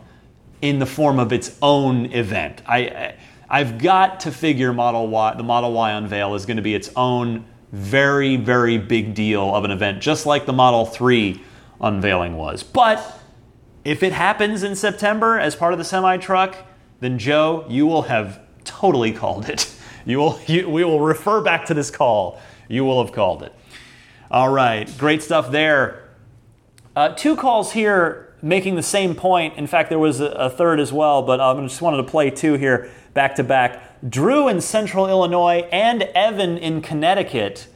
[0.60, 2.62] in the form of its own event.
[2.66, 3.14] I,
[3.48, 6.90] I've got to figure Model Y, the Model Y unveil is going to be its
[6.94, 11.42] own very, very big deal of an event, just like the Model 3
[11.80, 12.62] unveiling was.
[12.62, 13.18] But
[13.84, 16.56] if it happens in September as part of the semi truck,
[17.00, 19.74] then Joe, you will have totally called it.
[20.04, 22.40] You will, you, we will refer back to this call.
[22.68, 23.54] You will have called it.
[24.32, 26.08] All right, great stuff there.
[26.96, 29.56] Uh, two calls here making the same point.
[29.56, 32.30] In fact, there was a, a third as well, but I just wanted to play
[32.30, 34.00] two here back to back.
[34.08, 37.68] Drew in Central Illinois and Evan in Connecticut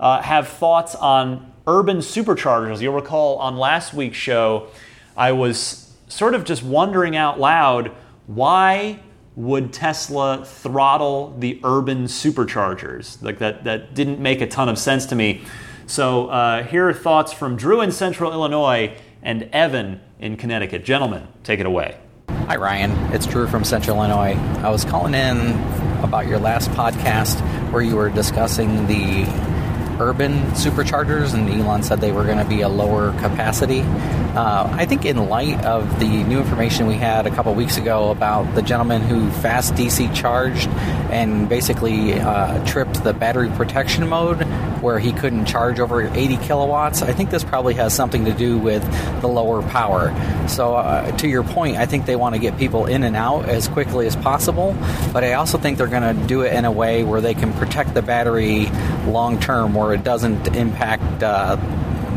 [0.00, 2.80] uh, have thoughts on urban superchargers.
[2.80, 4.68] You'll recall on last week's show,
[5.16, 7.92] I was sort of just wondering out loud
[8.26, 9.00] why
[9.34, 13.22] would Tesla throttle the urban superchargers?
[13.22, 15.42] Like that, that didn't make a ton of sense to me.
[15.86, 20.84] So uh, here are thoughts from Drew in Central Illinois and Evan in Connecticut.
[20.84, 21.96] Gentlemen, take it away.
[22.28, 22.90] Hi, Ryan.
[23.12, 24.36] It's Drew from Central Illinois.
[24.62, 25.52] I was calling in
[26.02, 27.40] about your last podcast
[27.72, 29.24] where you were discussing the
[30.00, 33.80] urban superchargers, and Elon said they were going to be a lower capacity.
[33.80, 38.10] Uh, I think, in light of the new information we had a couple weeks ago
[38.10, 40.68] about the gentleman who fast DC charged
[41.10, 44.42] and basically uh, tripped the battery protection mode
[44.82, 48.58] where he couldn't charge over 80 kilowatts, I think this probably has something to do
[48.58, 48.82] with
[49.20, 50.12] the lower power.
[50.48, 53.48] So, uh, to your point, I think they want to get people in and out
[53.48, 54.76] as quickly as possible,
[55.12, 57.52] but I also think they're going to do it in a way where they can
[57.52, 58.66] protect the battery
[59.06, 61.56] long term, where it doesn't impact uh,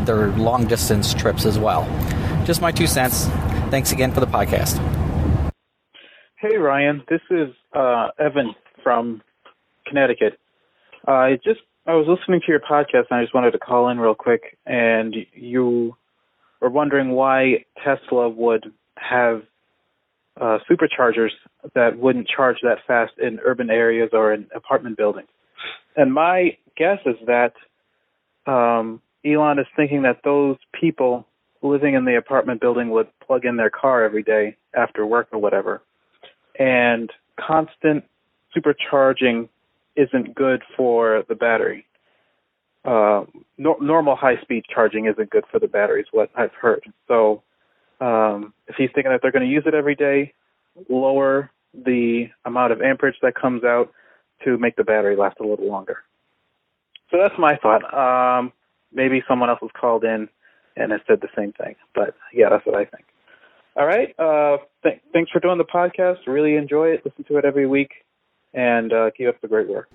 [0.04, 1.84] their long distance trips as well.
[2.44, 3.26] Just my two cents.
[3.70, 4.80] Thanks again for the podcast.
[6.36, 9.22] Hey Ryan, this is uh, Evan from
[9.86, 10.38] Connecticut.
[11.06, 13.98] I just I was listening to your podcast and I just wanted to call in
[13.98, 14.58] real quick.
[14.66, 15.96] And you
[16.60, 19.42] were wondering why Tesla would have
[20.40, 21.30] uh, superchargers
[21.74, 25.28] that wouldn't charge that fast in urban areas or in apartment buildings.
[25.96, 27.54] And my guess is that
[28.50, 31.26] um, Elon is thinking that those people
[31.62, 35.38] living in the apartment building would plug in their car every day after work or
[35.38, 35.82] whatever.
[36.58, 38.04] And constant
[38.56, 39.48] supercharging
[39.96, 41.86] isn't good for the battery.
[42.84, 43.24] Uh,
[43.58, 46.84] no, normal high speed charging isn't good for the batteries, what I've heard.
[47.08, 47.42] So
[48.00, 50.32] um, if he's thinking that they're going to use it every day,
[50.88, 53.90] lower the amount of amperage that comes out
[54.44, 55.98] to make the battery last a little longer.
[57.10, 57.82] So that's my thought.
[57.94, 58.52] Um,
[58.92, 60.28] maybe someone else was called in
[60.76, 63.04] and has said the same thing, but yeah, that's what I think.
[63.76, 64.14] All right.
[64.18, 66.26] Uh, th- thanks for doing the podcast.
[66.26, 67.04] Really enjoy it.
[67.04, 67.90] Listen to it every week,
[68.54, 69.88] and uh, keep up the great work.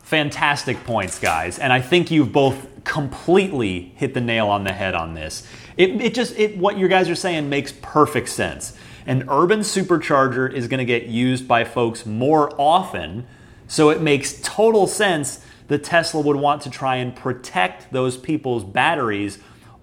[0.00, 4.94] Fantastic points, guys, and I think you've both completely hit the nail on the head
[4.94, 5.48] on this.
[5.76, 8.76] It, it just it what you guys are saying makes perfect sense.
[9.06, 13.26] An urban supercharger is going to get used by folks more often,
[13.66, 18.64] so it makes total sense that Tesla would want to try and protect those people's
[18.64, 19.38] batteries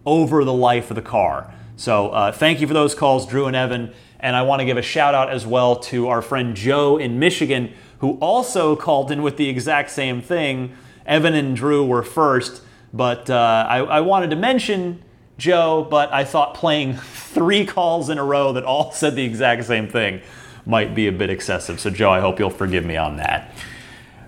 [0.05, 1.53] over the life of the car.
[1.75, 3.93] So uh, thank you for those calls, Drew and Evan.
[4.19, 7.17] And I want to give a shout out as well to our friend Joe in
[7.17, 10.75] Michigan, who also called in with the exact same thing.
[11.05, 12.61] Evan and Drew were first,
[12.93, 15.03] but uh, I, I wanted to mention
[15.39, 19.65] Joe, but I thought playing three calls in a row that all said the exact
[19.65, 20.21] same thing
[20.67, 21.79] might be a bit excessive.
[21.79, 23.51] So, Joe, I hope you'll forgive me on that.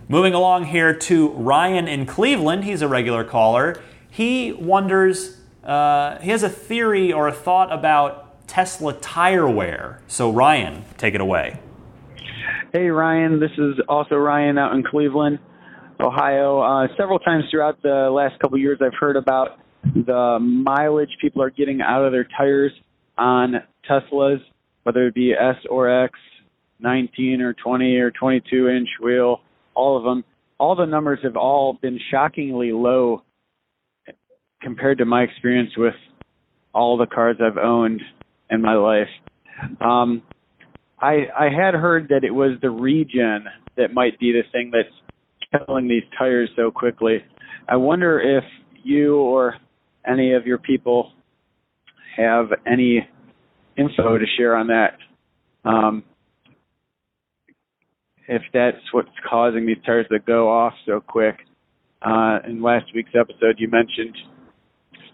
[0.10, 3.82] Moving along here to Ryan in Cleveland, he's a regular caller.
[4.10, 10.02] He wonders, uh, he has a theory or a thought about Tesla tire wear.
[10.08, 11.58] So, Ryan, take it away.
[12.74, 13.40] Hey, Ryan.
[13.40, 15.40] This is also Ryan out in Cleveland,
[16.02, 16.60] Ohio.
[16.60, 19.60] Uh, several times throughout the last couple years, I've heard about
[19.96, 22.74] the mileage people are getting out of their tires
[23.18, 24.42] on Teslas,
[24.84, 26.20] whether it be S or X,
[26.82, 29.40] 19 or 20 or 22 inch wheel
[29.76, 30.24] all of them,
[30.58, 33.24] all the numbers have all been shockingly low
[34.62, 35.94] compared to my experience with
[36.74, 38.02] all the cars I've owned
[38.50, 39.08] in my life.
[39.82, 40.24] Um,
[41.00, 43.46] I I had heard that it was the regen
[43.78, 47.18] that might be the thing that's killing these tires so quickly.
[47.68, 48.44] I wonder if
[48.84, 49.56] you or
[50.08, 51.12] any of your people
[52.18, 53.08] have any
[53.78, 54.98] info to share on that.
[55.66, 56.04] Um,
[58.28, 61.38] if that's what's causing these tires to go off so quick.
[62.02, 64.16] Uh, in last week's episode, you mentioned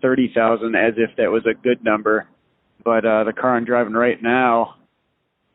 [0.01, 2.27] 30,000 as if that was a good number.
[2.83, 4.75] But uh, the car I'm driving right now,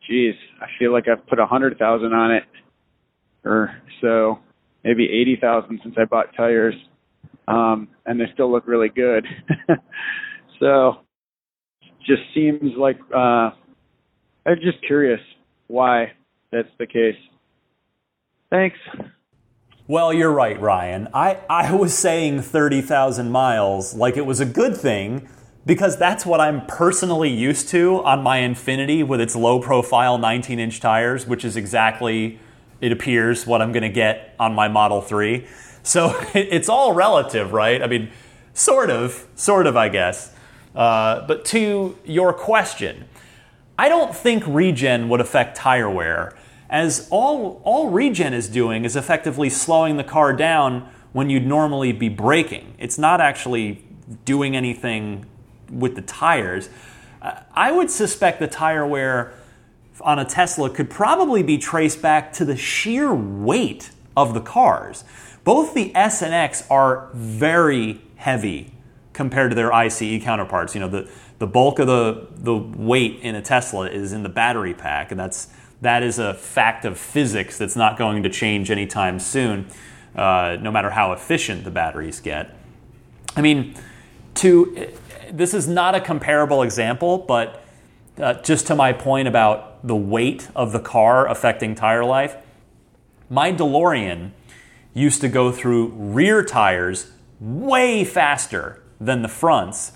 [0.07, 2.43] geez, I feel like I've put 100,000 on it
[3.43, 4.39] or so,
[4.83, 6.75] maybe 80,000 since I bought tires.
[7.47, 9.25] Um, and they still look really good.
[10.59, 10.97] so
[12.05, 13.49] just seems like uh,
[14.45, 15.19] I'm just curious
[15.67, 16.11] why
[16.51, 17.15] that's the case.
[18.49, 18.77] Thanks.
[19.87, 21.07] Well, you're right, Ryan.
[21.13, 25.27] I, I was saying 30,000 miles like it was a good thing
[25.65, 30.59] because that's what I'm personally used to on my Infiniti with its low profile 19
[30.59, 32.39] inch tires, which is exactly,
[32.81, 35.45] it appears, what I'm going to get on my Model 3.
[35.83, 37.81] So it's all relative, right?
[37.81, 38.11] I mean,
[38.53, 40.33] sort of, sort of, I guess.
[40.73, 43.05] Uh, but to your question,
[43.77, 46.35] I don't think regen would affect tire wear,
[46.69, 51.91] as all, all regen is doing is effectively slowing the car down when you'd normally
[51.91, 52.75] be braking.
[52.77, 53.83] It's not actually
[54.25, 55.25] doing anything
[55.69, 56.69] with the tires.
[57.21, 59.33] I would suspect the tire wear
[60.01, 65.03] on a Tesla could probably be traced back to the sheer weight of the cars.
[65.43, 68.73] Both the S and X are very heavy
[69.13, 70.75] compared to their ICE counterparts.
[70.75, 71.09] You know, the,
[71.39, 75.19] the bulk of the, the weight in a Tesla is in the battery pack, and
[75.19, 75.47] that's,
[75.81, 79.67] that is a fact of physics that's not going to change anytime soon,
[80.15, 82.55] uh, no matter how efficient the batteries get.
[83.35, 83.75] I mean,
[84.35, 84.89] to,
[85.31, 87.63] this is not a comparable example, but
[88.17, 92.37] uh, just to my point about the weight of the car affecting tire life,
[93.29, 94.31] my DeLorean
[94.93, 99.91] used to go through rear tires way faster than the fronts.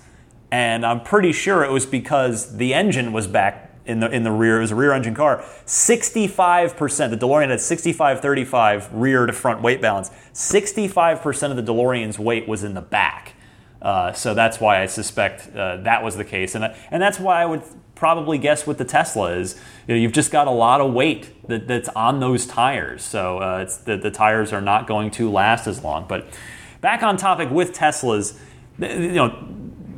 [0.50, 4.30] And I'm pretty sure it was because the engine was back in the in the
[4.30, 4.58] rear.
[4.58, 5.44] It was a rear engine car.
[5.66, 10.10] 65%, the DeLorean had 65 35 rear to front weight balance.
[10.32, 13.34] 65% of the DeLorean's weight was in the back.
[13.82, 16.54] Uh, so that's why I suspect uh, that was the case.
[16.54, 17.62] And, and that's why I would
[17.94, 21.48] probably guess what the Tesla is you know, you've just got a lot of weight
[21.48, 23.02] that, that's on those tires.
[23.02, 26.06] So uh, the, the tires are not going to last as long.
[26.06, 26.28] But
[26.80, 28.38] back on topic with Teslas,
[28.78, 29.36] you know,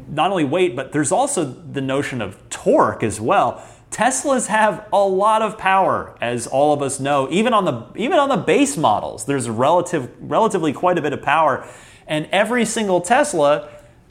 [0.08, 3.62] not only weight, but there's also the notion of torque as well.
[3.92, 7.28] Teslas have a lot of power, as all of us know.
[7.30, 11.22] Even on the even on the base models, there's relative relatively quite a bit of
[11.22, 11.68] power,
[12.06, 13.68] and every single Tesla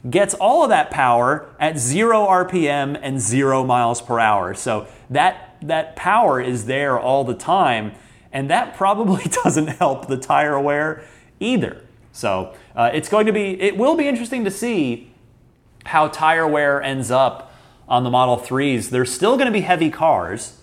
[0.08, 4.54] gets all of that power at zero RPM and zero miles per hour.
[4.54, 7.92] So that that power is there all the time,
[8.32, 11.04] and that probably doesn't help the tire wear
[11.40, 11.82] either.
[12.12, 15.10] So uh, it's going to be, it will be interesting to see
[15.84, 17.51] how tire wear ends up
[17.92, 18.88] on the Model 3s.
[18.88, 20.58] They're still going to be heavy cars,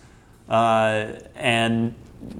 [0.49, 1.93] uh, and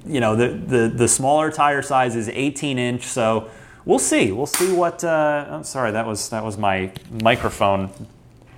[0.04, 3.04] you know the, the the smaller tire size is 18 inch.
[3.04, 3.48] So
[3.84, 4.32] we'll see.
[4.32, 5.04] We'll see what.
[5.04, 7.90] Uh, oh, sorry, that was that was my microphone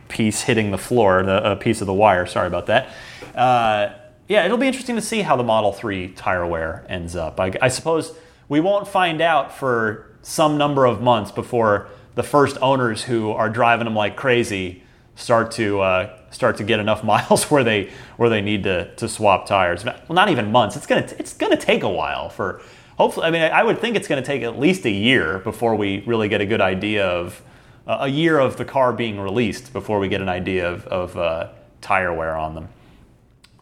[0.09, 2.25] piece hitting the floor, the, a piece of the wire.
[2.27, 2.89] Sorry about that.
[3.35, 3.93] Uh,
[4.27, 7.39] yeah, it'll be interesting to see how the Model 3 tire wear ends up.
[7.41, 8.15] I, I suppose
[8.49, 13.51] we won't find out for some number of months before the first owners who are
[13.51, 14.83] driving them like crazy
[15.15, 19.09] start to uh, start to get enough miles where they where they need to, to
[19.09, 19.85] swap tires.
[19.85, 20.77] Well, not even months.
[20.77, 22.63] It's gonna it's gonna take a while for.
[22.99, 25.75] Hopefully, I mean, I would think it's going to take at least a year before
[25.75, 27.43] we really get a good idea of
[27.87, 31.17] uh, a year of the car being released before we get an idea of, of
[31.17, 31.49] uh,
[31.81, 32.69] tire wear on them.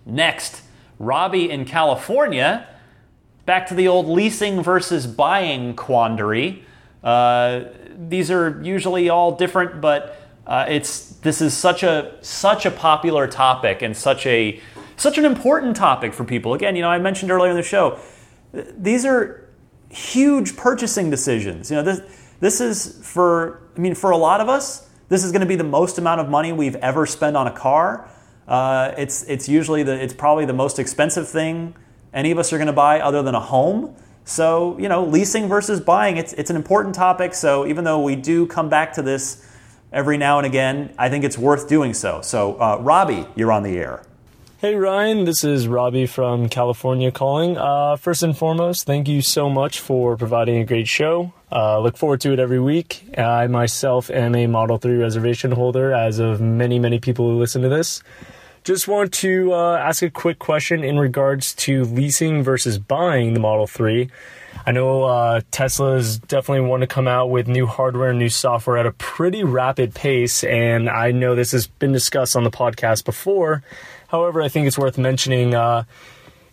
[0.04, 0.62] Next,
[0.98, 2.66] Robbie in California
[3.46, 6.64] back to the old leasing versus buying quandary.
[7.02, 7.64] Uh,
[7.96, 10.19] these are usually all different, but
[10.50, 14.60] uh, it's this is such a such a popular topic and such a
[14.96, 16.54] such an important topic for people.
[16.54, 18.00] Again, you know, I mentioned earlier in the show,
[18.52, 19.48] these are
[19.90, 21.70] huge purchasing decisions.
[21.70, 22.00] You know, this
[22.40, 25.54] this is for I mean, for a lot of us, this is going to be
[25.54, 28.10] the most amount of money we've ever spent on a car.
[28.48, 31.76] Uh, it's it's usually the it's probably the most expensive thing
[32.12, 33.94] any of us are going to buy other than a home.
[34.24, 37.34] So, you know, leasing versus buying, it's, it's an important topic.
[37.34, 39.46] So, even though we do come back to this
[39.92, 42.20] every now and again, I think it's worth doing so.
[42.22, 44.02] So, uh, Robbie, you're on the air.
[44.58, 47.56] Hey Ryan, this is Robbie from California calling.
[47.56, 51.32] Uh, first and foremost, thank you so much for providing a great show.
[51.50, 53.02] Uh, look forward to it every week.
[53.16, 57.62] I myself am a Model 3 reservation holder, as of many, many people who listen
[57.62, 58.02] to this.
[58.62, 63.40] Just want to uh, ask a quick question in regards to leasing versus buying the
[63.40, 64.10] Model 3.
[64.66, 68.76] I know uh, Tesla's definitely want to come out with new hardware and new software
[68.76, 73.04] at a pretty rapid pace, and I know this has been discussed on the podcast
[73.04, 73.62] before.
[74.08, 75.84] However, I think it's worth mentioning uh,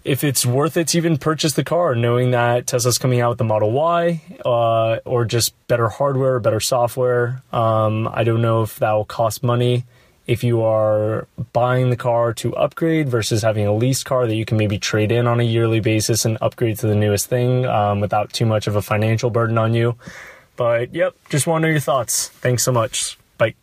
[0.04, 3.38] if it's worth it to even purchase the car, knowing that Tesla's coming out with
[3.40, 7.44] the Model Y uh, or just better hardware, better software.
[7.52, 9.84] Um, I don't know if that will cost money
[10.28, 14.44] if you are buying the car to upgrade versus having a leased car that you
[14.44, 18.02] can maybe trade in on a yearly basis and upgrade to the newest thing um,
[18.02, 19.96] without too much of a financial burden on you.
[20.58, 22.28] But yep, just want to know your thoughts.
[22.28, 23.18] Thanks so much.
[23.38, 23.56] Bye.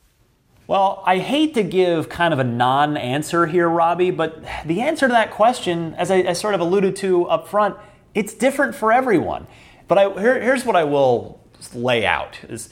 [0.67, 5.07] Well, I hate to give kind of a non answer here, Robbie, but the answer
[5.07, 7.77] to that question, as I, I, sort of alluded to up front,
[8.15, 9.47] it's different for everyone.
[9.87, 11.41] But I, here, here's what I will
[11.75, 12.71] lay out is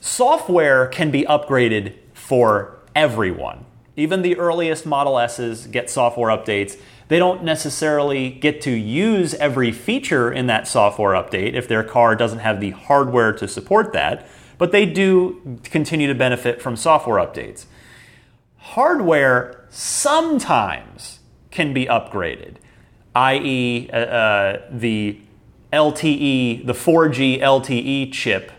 [0.00, 3.66] software can be upgraded for everyone.
[3.94, 6.80] Even the earliest Model S's get software updates.
[7.08, 12.16] They don't necessarily get to use every feature in that software update if their car
[12.16, 14.26] doesn't have the hardware to support that,
[14.58, 17.66] but they do continue to benefit from software updates.
[18.56, 21.20] Hardware sometimes
[21.50, 22.56] can be upgraded,
[23.14, 25.20] i.e., uh, uh, the
[25.72, 28.50] LTE, the 4G LTE chip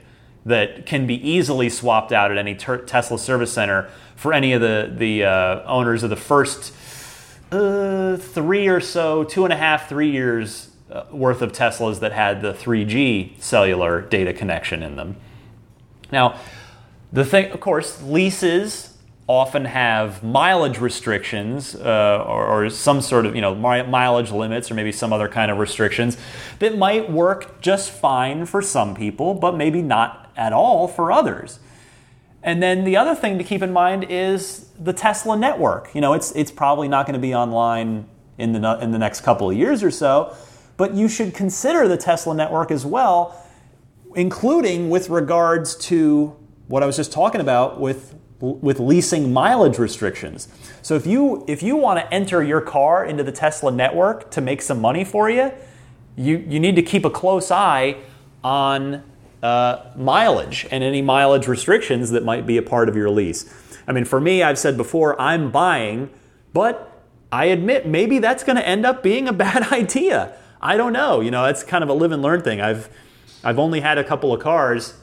[0.46, 4.60] that can be easily swapped out at any ter- Tesla service center for any of
[4.60, 6.74] the the uh, owners of the first
[7.52, 12.12] uh, three or so, two and a half, three years uh, worth of Teslas that
[12.12, 15.16] had the 3G cellular data connection in them.
[16.12, 16.40] Now,
[17.14, 18.98] the thing, of course, leases
[19.28, 24.74] often have mileage restrictions uh, or, or, some sort of you know mileage limits or
[24.74, 26.18] maybe some other kind of restrictions
[26.60, 31.60] that might work just fine for some people but maybe not at all for others
[32.44, 35.94] and then the other thing to keep in mind is the Tesla network.
[35.94, 38.08] You know, it's it's probably not going to be online
[38.38, 40.36] in the in the next couple of years or so,
[40.78, 43.44] but you should consider the Tesla network as well,
[44.16, 46.36] including with regards to
[46.68, 50.48] what I was just talking about with with leasing mileage restrictions.
[50.84, 54.42] So if you if you want to enter your car into the Tesla network to
[54.42, 55.52] make some money for you,
[56.16, 57.98] you you need to keep a close eye
[58.44, 59.04] on
[59.48, 63.46] uh, mileage and any mileage restrictions that might be a part of your lease.
[63.88, 66.10] I mean, for me, I've said before, I'm buying,
[66.52, 70.36] but I admit maybe that's going to end up being a bad idea.
[70.62, 71.22] I don't know.
[71.22, 72.60] You know, it's kind of a live and learn thing.
[72.60, 72.90] I've
[73.44, 74.96] I've only had a couple of cars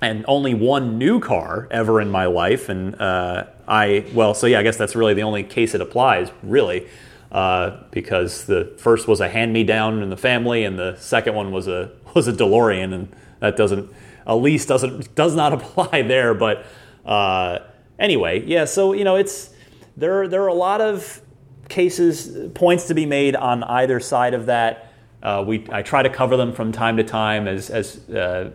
[0.00, 4.58] and only one new car ever in my life, and uh, I well, so yeah,
[4.58, 6.88] I guess that's really the only case it applies, really,
[7.30, 11.34] uh, because the first was a hand me down in the family, and the second
[11.34, 13.14] one was a was a DeLorean, and
[13.46, 13.92] that doesn't
[14.26, 16.34] a lease doesn't does not apply there.
[16.34, 16.66] But
[17.04, 17.60] uh,
[17.98, 18.64] anyway, yeah.
[18.64, 19.50] So you know, it's
[19.96, 20.28] there.
[20.28, 21.22] There are a lot of
[21.68, 24.92] cases points to be made on either side of that.
[25.22, 28.50] Uh, we I try to cover them from time to time as as uh,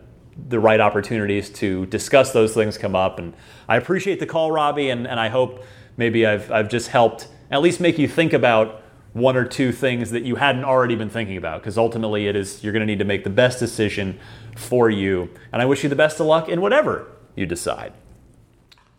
[0.50, 3.20] the right opportunities to discuss those things come up.
[3.20, 3.34] And
[3.68, 5.64] I appreciate the call, Robbie, and, and I hope
[5.98, 8.81] maybe I've I've just helped at least make you think about
[9.14, 12.64] one or two things that you hadn't already been thinking about because ultimately it is
[12.64, 14.20] you're going to need to make the best decision
[14.56, 15.30] for you.
[15.52, 17.94] And I wish you the best of luck in whatever you decide.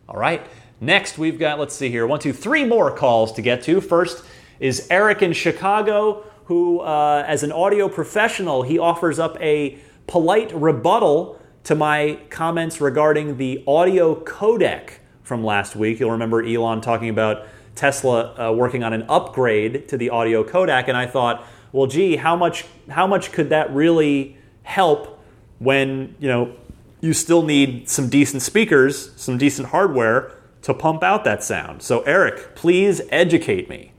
[0.07, 0.45] All right.
[0.79, 3.79] Next, we've got, let's see here, one, two, three more calls to get to.
[3.81, 4.23] First
[4.59, 10.53] is Eric in Chicago, who, uh, as an audio professional, he offers up a polite
[10.53, 15.99] rebuttal to my comments regarding the audio codec from last week.
[15.99, 20.87] You'll remember Elon talking about Tesla uh, working on an upgrade to the audio codec,
[20.87, 25.19] and I thought, well, gee, how much how much could that really help
[25.59, 26.55] when you know
[27.01, 31.81] you still need some decent speakers, some decent hardware to pump out that sound.
[31.81, 33.91] So, Eric, please educate me.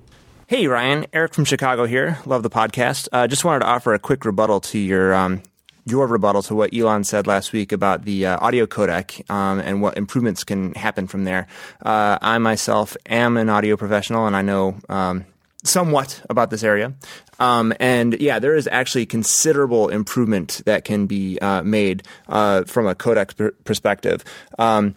[0.47, 1.07] Hey, Ryan.
[1.13, 2.19] Eric from Chicago here.
[2.25, 3.09] Love the podcast.
[3.13, 5.43] Uh, just wanted to offer a quick rebuttal to your um,
[5.85, 9.83] your rebuttal to what Elon said last week about the uh, audio codec um, and
[9.83, 11.47] what improvements can happen from there.
[11.85, 15.27] Uh, I myself am an audio professional, and I know um,
[15.63, 16.95] somewhat about this area.
[17.41, 22.87] Um, and yeah, there is actually considerable improvement that can be uh, made uh, from
[22.87, 24.25] a codec perspective.
[24.59, 24.95] Um,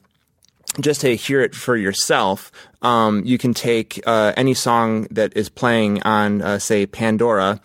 [0.79, 5.49] just to hear it for yourself, um, you can take uh, any song that is
[5.49, 7.59] playing on, uh, say, Pandora,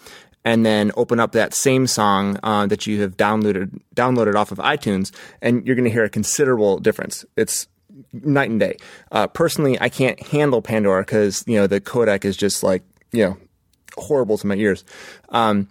[0.44, 4.58] and then open up that same song uh, that you have downloaded downloaded off of
[4.58, 7.24] iTunes, and you're going to hear a considerable difference.
[7.36, 7.68] It's
[8.12, 8.76] night and day.
[9.10, 12.82] Uh, personally, I can't handle Pandora because you know the codec is just like
[13.12, 13.36] you know
[13.96, 14.84] horrible to my ears.
[15.28, 15.68] Um,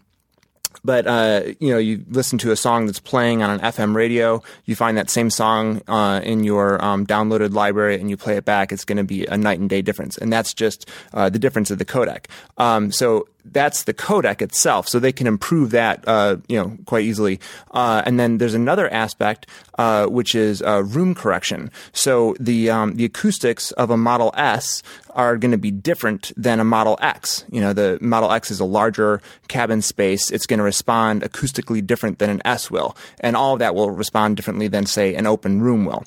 [0.83, 4.41] but uh, you know you listen to a song that's playing on an FM radio,
[4.65, 8.45] you find that same song uh, in your um, downloaded library, and you play it
[8.45, 8.71] back.
[8.71, 11.71] It's going to be a night and day difference, and that's just uh, the difference
[11.71, 12.25] of the codec.
[12.57, 17.05] Um, so that's the codec itself, so they can improve that, uh, you know, quite
[17.05, 17.39] easily.
[17.71, 21.71] Uh, and then there's another aspect uh, which is uh, room correction.
[21.93, 26.59] So the um, the acoustics of a Model S are going to be different than
[26.59, 27.45] a Model X.
[27.51, 30.31] You know, the Model X is a larger cabin space.
[30.31, 33.91] It's going to respond acoustically different than an S will, and all of that will
[33.91, 36.03] respond differently than, say, an open room will.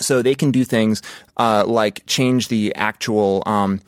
[0.00, 1.02] So they can do things
[1.36, 3.80] uh, like change the actual um,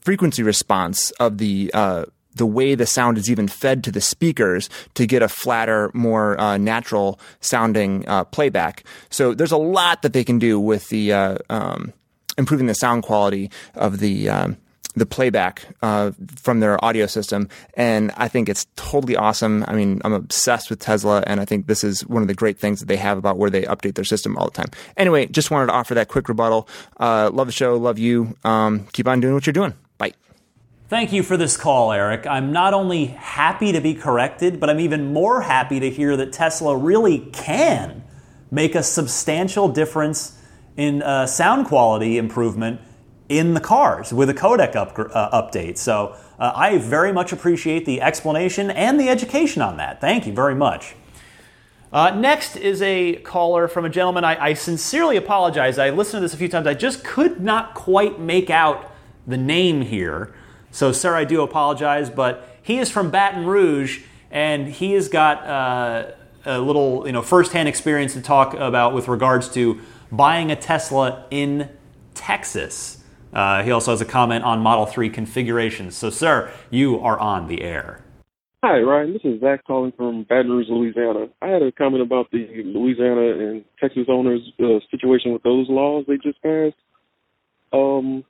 [0.00, 4.70] frequency response of the uh, the way the sound is even fed to the speakers
[4.94, 8.84] to get a flatter, more uh, natural sounding uh, playback.
[9.10, 11.92] So there's a lot that they can do with the uh, um,
[12.36, 14.56] improving the sound quality of the um,
[14.98, 19.64] the playback uh, from their audio system, and I think it's totally awesome.
[19.66, 22.58] I mean, I'm obsessed with Tesla, and I think this is one of the great
[22.58, 24.70] things that they have about where they update their system all the time.
[24.96, 26.68] Anyway, just wanted to offer that quick rebuttal.
[26.98, 28.36] Uh, love the show, love you.
[28.44, 29.74] Um, keep on doing what you're doing.
[29.98, 30.12] Bye.
[30.88, 32.26] Thank you for this call, Eric.
[32.26, 36.32] I'm not only happy to be corrected, but I'm even more happy to hear that
[36.32, 38.02] Tesla really can
[38.50, 40.38] make a substantial difference
[40.76, 42.80] in uh, sound quality improvement
[43.28, 45.76] in the cars with a codec up, uh, update.
[45.76, 50.00] So uh, I very much appreciate the explanation and the education on that.
[50.00, 50.94] Thank you very much.
[51.92, 54.22] Uh, next is a caller from a gentleman.
[54.22, 55.78] I, I, sincerely apologize.
[55.78, 56.66] I listened to this a few times.
[56.66, 58.92] I just could not quite make out
[59.26, 60.34] the name here.
[60.70, 62.10] So, sir, I do apologize.
[62.10, 66.12] But he is from Baton Rouge, and he has got uh,
[66.44, 69.80] a little, you know, firsthand experience to talk about with regards to
[70.12, 71.70] buying a Tesla in
[72.14, 72.97] Texas.
[73.38, 75.96] Uh, he also has a comment on Model 3 configurations.
[75.96, 78.02] So, sir, you are on the air.
[78.64, 79.12] Hi, Ryan.
[79.12, 81.28] This is Zach calling from Baton Rouge, Louisiana.
[81.40, 86.04] I had a comment about the Louisiana and Texas owners' uh, situation with those laws
[86.08, 86.74] they just passed.
[87.72, 88.24] Um,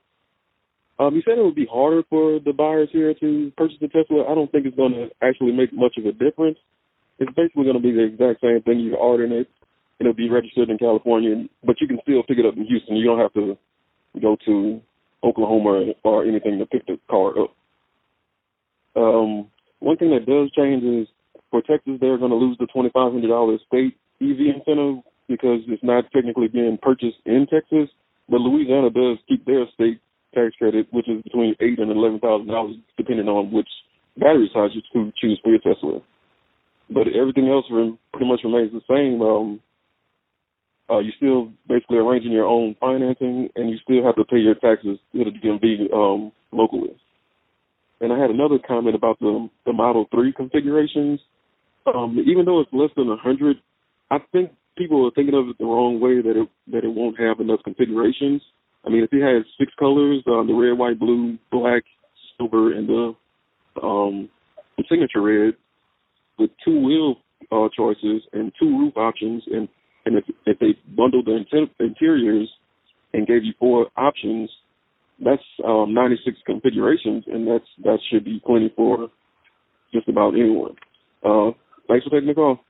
[0.98, 4.30] um, you said it would be harder for the buyers here to purchase a Tesla.
[4.30, 6.58] I don't think it's going to actually make much of a difference.
[7.18, 8.80] It's basically going to be the exact same thing.
[8.80, 9.48] You order it,
[10.00, 12.96] it'll be registered in California, but you can still pick it up in Houston.
[12.96, 13.56] You don't have to
[14.20, 14.82] go to
[15.24, 17.54] Oklahoma or anything to pick the car up.
[18.96, 19.48] Um,
[19.80, 21.08] one thing that does change is
[21.50, 26.48] for Texas, they're going to lose the $2,500 state EV incentive because it's not technically
[26.48, 27.88] being purchased in Texas.
[28.28, 30.00] But Louisiana does keep their state
[30.34, 33.68] tax credit, which is between eight and eleven thousand dollars, depending on which
[34.16, 34.82] battery size you
[35.20, 36.00] choose for your Tesla.
[36.90, 39.20] But everything else pretty much remains the same.
[39.22, 39.60] Um,
[40.90, 44.54] uh, you're still basically arranging your own financing, and you still have to pay your
[44.54, 46.96] taxes to the DMV um, locally.
[48.00, 51.20] And I had another comment about the the Model Three configurations.
[51.86, 53.56] Um, even though it's less than a hundred,
[54.10, 57.18] I think people are thinking of it the wrong way that it that it won't
[57.18, 58.40] have enough configurations.
[58.86, 61.82] I mean, if it has six colors, uh, the red, white, blue, black,
[62.36, 63.14] silver, and the
[63.82, 64.28] um,
[64.88, 65.54] signature red,
[66.38, 67.16] with two wheel
[67.50, 69.68] uh, choices and two roof options, and
[70.08, 71.44] and if, if they bundled the
[71.78, 72.48] interiors
[73.12, 74.50] and gave you four options,
[75.22, 79.10] that's um, 96 configurations, and that's that should be plenty for
[79.92, 80.76] just about anyone.
[81.22, 81.50] Uh,
[81.88, 82.60] thanks for taking the call.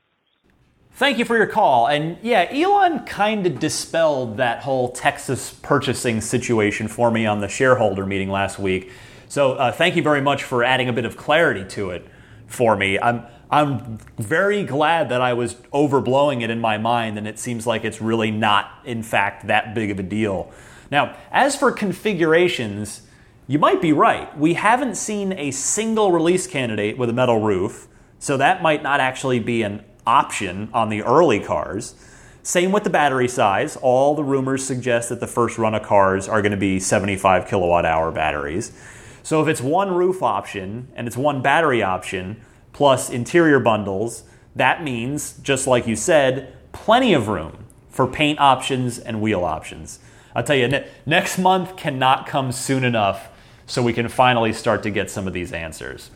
[0.92, 1.86] Thank you for your call.
[1.86, 7.48] And yeah, Elon kind of dispelled that whole Texas purchasing situation for me on the
[7.48, 8.90] shareholder meeting last week.
[9.28, 12.08] So uh, thank you very much for adding a bit of clarity to it
[12.46, 12.98] for me.
[12.98, 17.66] I'm I'm very glad that I was overblowing it in my mind, and it seems
[17.66, 20.52] like it's really not, in fact, that big of a deal.
[20.90, 23.02] Now, as for configurations,
[23.46, 24.36] you might be right.
[24.36, 27.88] We haven't seen a single release candidate with a metal roof,
[28.18, 31.94] so that might not actually be an option on the early cars.
[32.42, 33.76] Same with the battery size.
[33.76, 37.46] All the rumors suggest that the first run of cars are going to be 75
[37.46, 38.72] kilowatt hour batteries.
[39.22, 42.40] So if it's one roof option and it's one battery option,
[42.78, 44.22] plus interior bundles,
[44.54, 49.98] that means, just like you said, plenty of room for paint options and wheel options.
[50.32, 53.30] I'll tell you, ne- next month cannot come soon enough
[53.66, 56.12] so we can finally start to get some of these answers.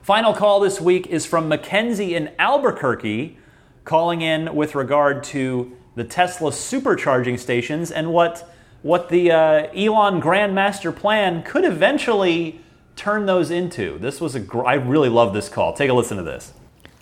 [0.00, 3.36] Final call this week is from Mackenzie in Albuquerque,
[3.84, 10.22] calling in with regard to the Tesla supercharging stations and what, what the uh, Elon
[10.22, 12.63] Grandmaster plan could eventually
[12.96, 13.98] turn those into?
[13.98, 15.72] This was a gr- I really love this call.
[15.72, 16.52] Take a listen to this.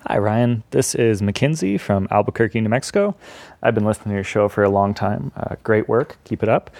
[0.07, 0.65] Hi, Ryan.
[0.71, 3.15] This is Mackenzie from Albuquerque, New Mexico.
[3.63, 5.31] I've been listening to your show for a long time.
[5.37, 6.17] Uh, great work.
[6.25, 6.71] Keep it up.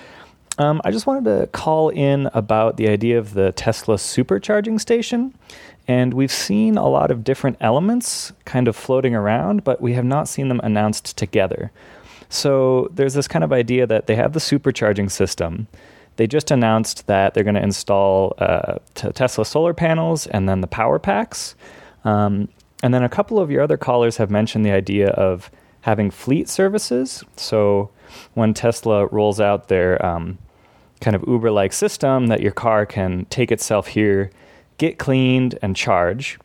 [0.59, 5.35] Um, I just wanted to call in about the idea of the Tesla supercharging station.
[5.89, 10.05] And we've seen a lot of different elements kind of floating around, but we have
[10.05, 11.71] not seen them announced together.
[12.29, 15.69] So there's this kind of idea that they have the supercharging system.
[16.17, 20.61] They just announced that they're going to install uh, t- Tesla solar panels and then
[20.61, 21.55] the power packs.
[22.05, 22.49] Um,
[22.83, 25.51] and then a couple of your other callers have mentioned the idea of
[25.83, 27.25] having fleet services.
[27.37, 27.91] So
[28.35, 30.39] when Tesla rolls out their um,
[31.01, 34.31] kind of Uber like system, that your car can take itself here,
[34.79, 36.39] get cleaned, and charge.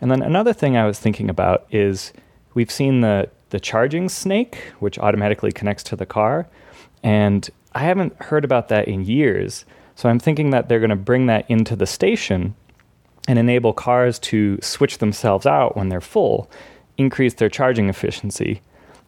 [0.00, 2.12] And then another thing I was thinking about is
[2.54, 6.48] we've seen the, the charging snake, which automatically connects to the car.
[7.02, 9.64] And I haven't heard about that in years.
[9.94, 12.54] So I'm thinking that they're going to bring that into the station
[13.28, 16.50] and enable cars to switch themselves out when they're full,
[16.98, 18.60] increase their charging efficiency.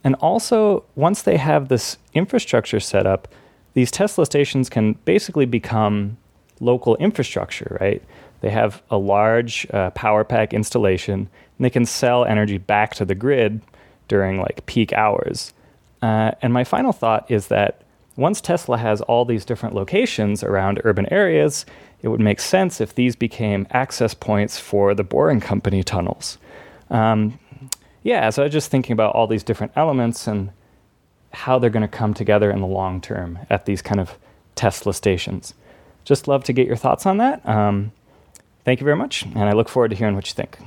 [0.04, 3.28] And also, once they have this infrastructure set up,
[3.72, 6.16] these Tesla stations can basically become
[6.60, 8.02] local infrastructure, right?
[8.40, 13.04] They have a large uh, power pack installation, and they can sell energy back to
[13.04, 13.62] the grid
[14.06, 15.54] during like peak hours.
[16.02, 17.80] Uh, and my final thought is that
[18.16, 21.66] once Tesla has all these different locations around urban areas,
[22.02, 26.38] it would make sense if these became access points for the Boring Company tunnels.
[26.90, 27.38] Um,
[28.02, 30.50] yeah, so I was just thinking about all these different elements and
[31.32, 34.16] how they're going to come together in the long term at these kind of
[34.54, 35.54] Tesla stations.
[36.04, 37.46] Just love to get your thoughts on that.
[37.48, 37.92] Um,
[38.64, 40.58] thank you very much, and I look forward to hearing what you think.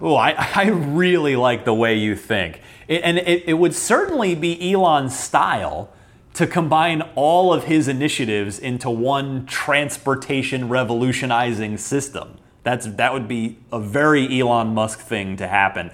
[0.00, 2.60] Oh, I, I really like the way you think.
[2.88, 5.92] It, and it, it would certainly be Elon's style
[6.34, 12.38] to combine all of his initiatives into one transportation revolutionizing system.
[12.62, 15.90] That's, that would be a very Elon Musk thing to happen.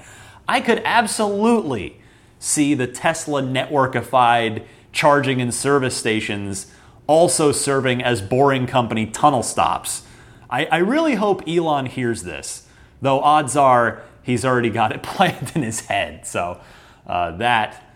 [0.47, 2.01] I could absolutely
[2.39, 6.73] see the Tesla networkified charging and service stations
[7.07, 10.03] also serving as boring company tunnel stops.
[10.51, 12.69] I, I really hope Elon hears this,
[13.03, 16.27] though odds are he's already got it planned in his head.
[16.27, 16.61] So
[17.07, 17.88] uh, that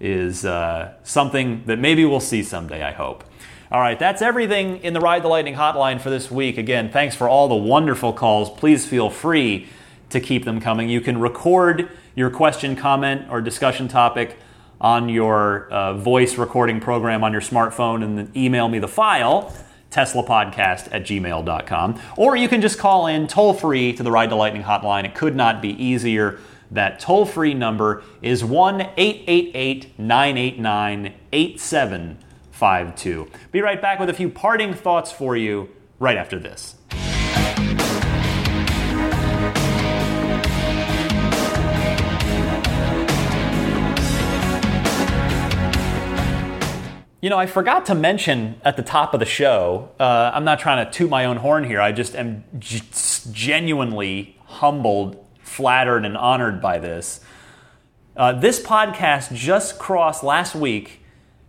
[0.00, 3.22] is uh, something that maybe we'll see someday, I hope.
[3.70, 6.58] All right, that's everything in the Ride the Lightning hotline for this week.
[6.58, 8.50] Again, thanks for all the wonderful calls.
[8.50, 9.68] Please feel free
[10.08, 10.88] to keep them coming.
[10.88, 14.36] You can record your question, comment, or discussion topic
[14.80, 19.54] on your uh, voice recording program on your smartphone and then email me the file,
[19.90, 22.00] teslapodcast at gmail.com.
[22.16, 25.04] Or you can just call in toll free to the Ride the Lightning hotline.
[25.04, 26.38] It could not be easier.
[26.70, 33.30] That toll free number is 1 888 989 8752.
[33.50, 35.68] Be right back with a few parting thoughts for you
[35.98, 36.76] right after this.
[47.22, 50.58] You know, I forgot to mention at the top of the show, uh, I'm not
[50.58, 51.78] trying to toot my own horn here.
[51.78, 52.80] I just am g-
[53.30, 57.20] genuinely humbled, flattered, and honored by this.
[58.16, 61.00] Uh, this podcast just crossed last week,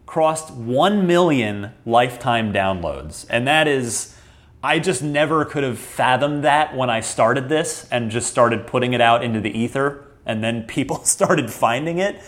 [0.05, 3.25] crossed 1 million lifetime downloads.
[3.29, 4.15] And that is,
[4.63, 8.93] I just never could have fathomed that when I started this and just started putting
[8.93, 10.05] it out into the ether.
[10.25, 12.21] And then people started finding it.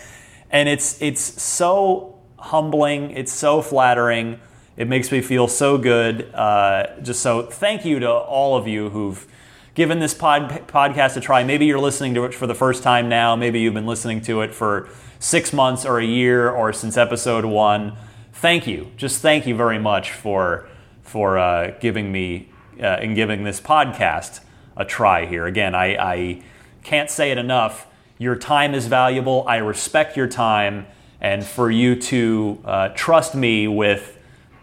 [0.50, 3.10] And it's, it's so humbling.
[3.10, 4.38] It's so flattering.
[4.76, 6.32] It makes me feel so good.
[6.34, 9.26] Uh, just so thank you to all of you who've
[9.74, 11.44] given this pod, podcast a try.
[11.44, 13.36] Maybe you're listening to it for the first time now.
[13.36, 17.44] Maybe you've been listening to it for six months or a year or since episode
[17.44, 17.96] one.
[18.32, 18.92] Thank you.
[18.96, 20.68] Just thank you very much for
[21.02, 22.48] for uh, giving me
[22.80, 24.40] uh, and giving this podcast
[24.76, 25.46] a try here.
[25.46, 26.42] Again, I, I
[26.82, 27.86] can't say it enough.
[28.18, 29.44] Your time is valuable.
[29.46, 30.86] I respect your time
[31.20, 34.18] and for you to uh, trust me with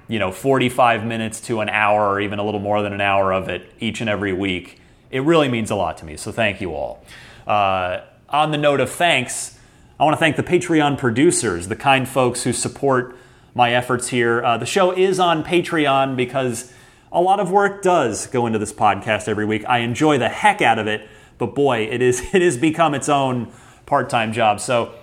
[0.08, 3.32] you know 45 minutes to an hour or even a little more than an hour
[3.34, 4.81] of it each and every week
[5.12, 7.04] it really means a lot to me so thank you all
[7.48, 9.58] uh, on the note of thanks
[10.00, 13.16] i want to thank the patreon producers the kind folks who support
[13.54, 16.74] my efforts here uh, the show is on patreon because
[17.12, 20.62] a lot of work does go into this podcast every week i enjoy the heck
[20.62, 21.08] out of it
[21.38, 23.52] but boy it is it has become its own
[23.86, 24.94] part-time job so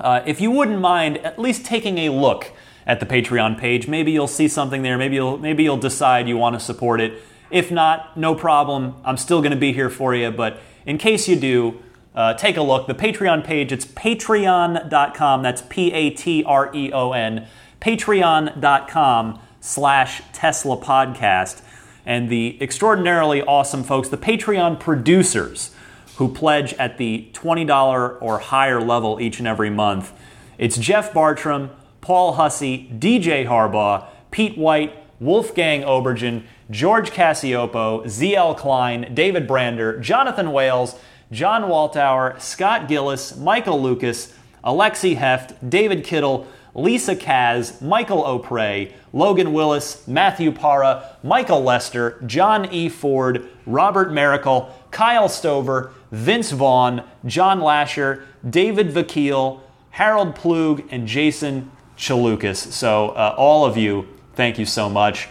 [0.00, 2.50] uh, if you wouldn't mind at least taking a look
[2.86, 4.98] at the Patreon page, maybe you'll see something there.
[4.98, 7.20] Maybe you'll maybe you'll decide you want to support it.
[7.52, 8.96] If not, no problem.
[9.04, 10.30] I'm still going to be here for you.
[10.30, 11.82] But in case you do,
[12.14, 12.86] uh, take a look.
[12.86, 15.42] The Patreon page, it's patreon.com.
[15.42, 17.46] That's P A T R E O N.
[17.80, 21.62] Patreon.com slash Tesla Podcast.
[22.06, 25.74] And the extraordinarily awesome folks, the Patreon producers,
[26.16, 30.12] who pledge at the $20 or higher level each and every month.
[30.58, 36.42] It's Jeff Bartram, Paul Hussey, DJ Harbaugh, Pete White, Wolfgang Obergen,
[36.72, 40.98] George Cassiopo, ZL Klein, David Brander, Jonathan Wales,
[41.30, 44.32] John Waltauer, Scott Gillis, Michael Lucas,
[44.64, 52.72] Alexi Heft, David Kittle, Lisa Kaz, Michael O'Prey, Logan Willis, Matthew Para, Michael Lester, John
[52.72, 52.88] E.
[52.88, 59.60] Ford, Robert Miracle, Kyle Stover, Vince Vaughn, John Lasher, David Vakil,
[59.90, 62.72] Harold Plug, and Jason Chalukas.
[62.72, 65.28] So, uh, all of you, thank you so much.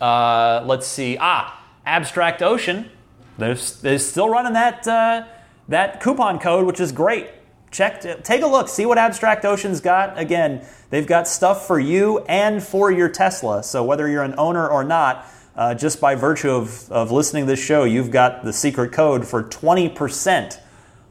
[0.00, 1.16] Uh, let's see.
[1.20, 2.90] Ah, Abstract Ocean.
[3.38, 5.26] They're, they're still running that, uh,
[5.68, 7.28] that coupon code, which is great.
[7.70, 10.16] Check, take a look, see what Abstract Ocean's got.
[10.16, 13.64] Again, they've got stuff for you and for your Tesla.
[13.64, 15.26] So whether you're an owner or not,
[15.56, 19.26] uh, just by virtue of, of listening to this show, you've got the secret code
[19.26, 20.58] for 20%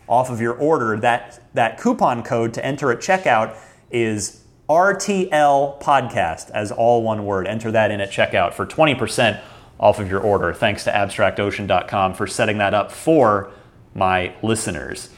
[0.08, 0.98] off of your order.
[0.98, 3.58] That, that coupon code to enter at checkout
[3.92, 7.48] is RTL Podcast, as all one word.
[7.48, 9.42] Enter that in at checkout for 20%
[9.80, 10.54] off of your order.
[10.54, 13.52] Thanks to abstractocean.com for setting that up for
[13.94, 15.10] my listeners.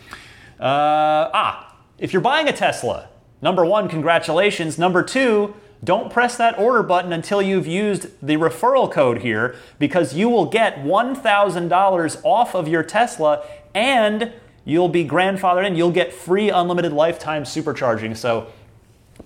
[0.59, 3.09] Uh, ah, if you're buying a Tesla,
[3.41, 4.79] number one, congratulations.
[4.79, 10.15] Number two, don't press that order button until you've used the referral code here because
[10.15, 14.33] you will get $1,000 off of your Tesla and
[14.63, 15.75] you'll be grandfathered in.
[15.75, 18.17] You'll get free unlimited lifetime supercharging.
[18.17, 18.47] So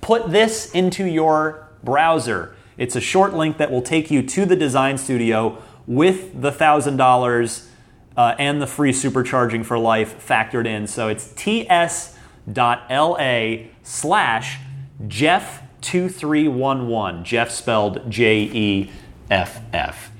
[0.01, 2.55] put this into your browser.
[2.77, 7.65] It's a short link that will take you to the design studio with the $1,000
[8.15, 10.87] uh, and the free supercharging for life factored in.
[10.87, 12.15] So it's ts.la
[13.83, 14.57] slash
[15.07, 17.23] Jeff2311.
[17.23, 18.91] Jeff spelled J E
[19.29, 20.11] F F.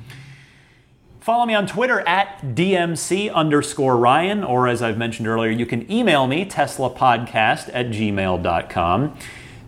[1.19, 5.91] Follow me on Twitter at DMC underscore Ryan, or as I've mentioned earlier, you can
[5.91, 9.17] email me, TeslaPodcast at gmail.com.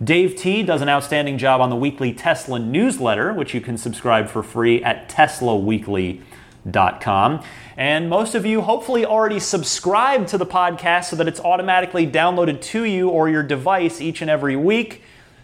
[0.04, 4.30] Dave T does an outstanding job on the weekly Tesla newsletter, which you can subscribe
[4.30, 7.43] for free at teslaweekly.com.
[7.78, 12.62] And most of you hopefully already subscribe to the podcast so that it's automatically downloaded
[12.62, 15.04] to you or your device each and every week.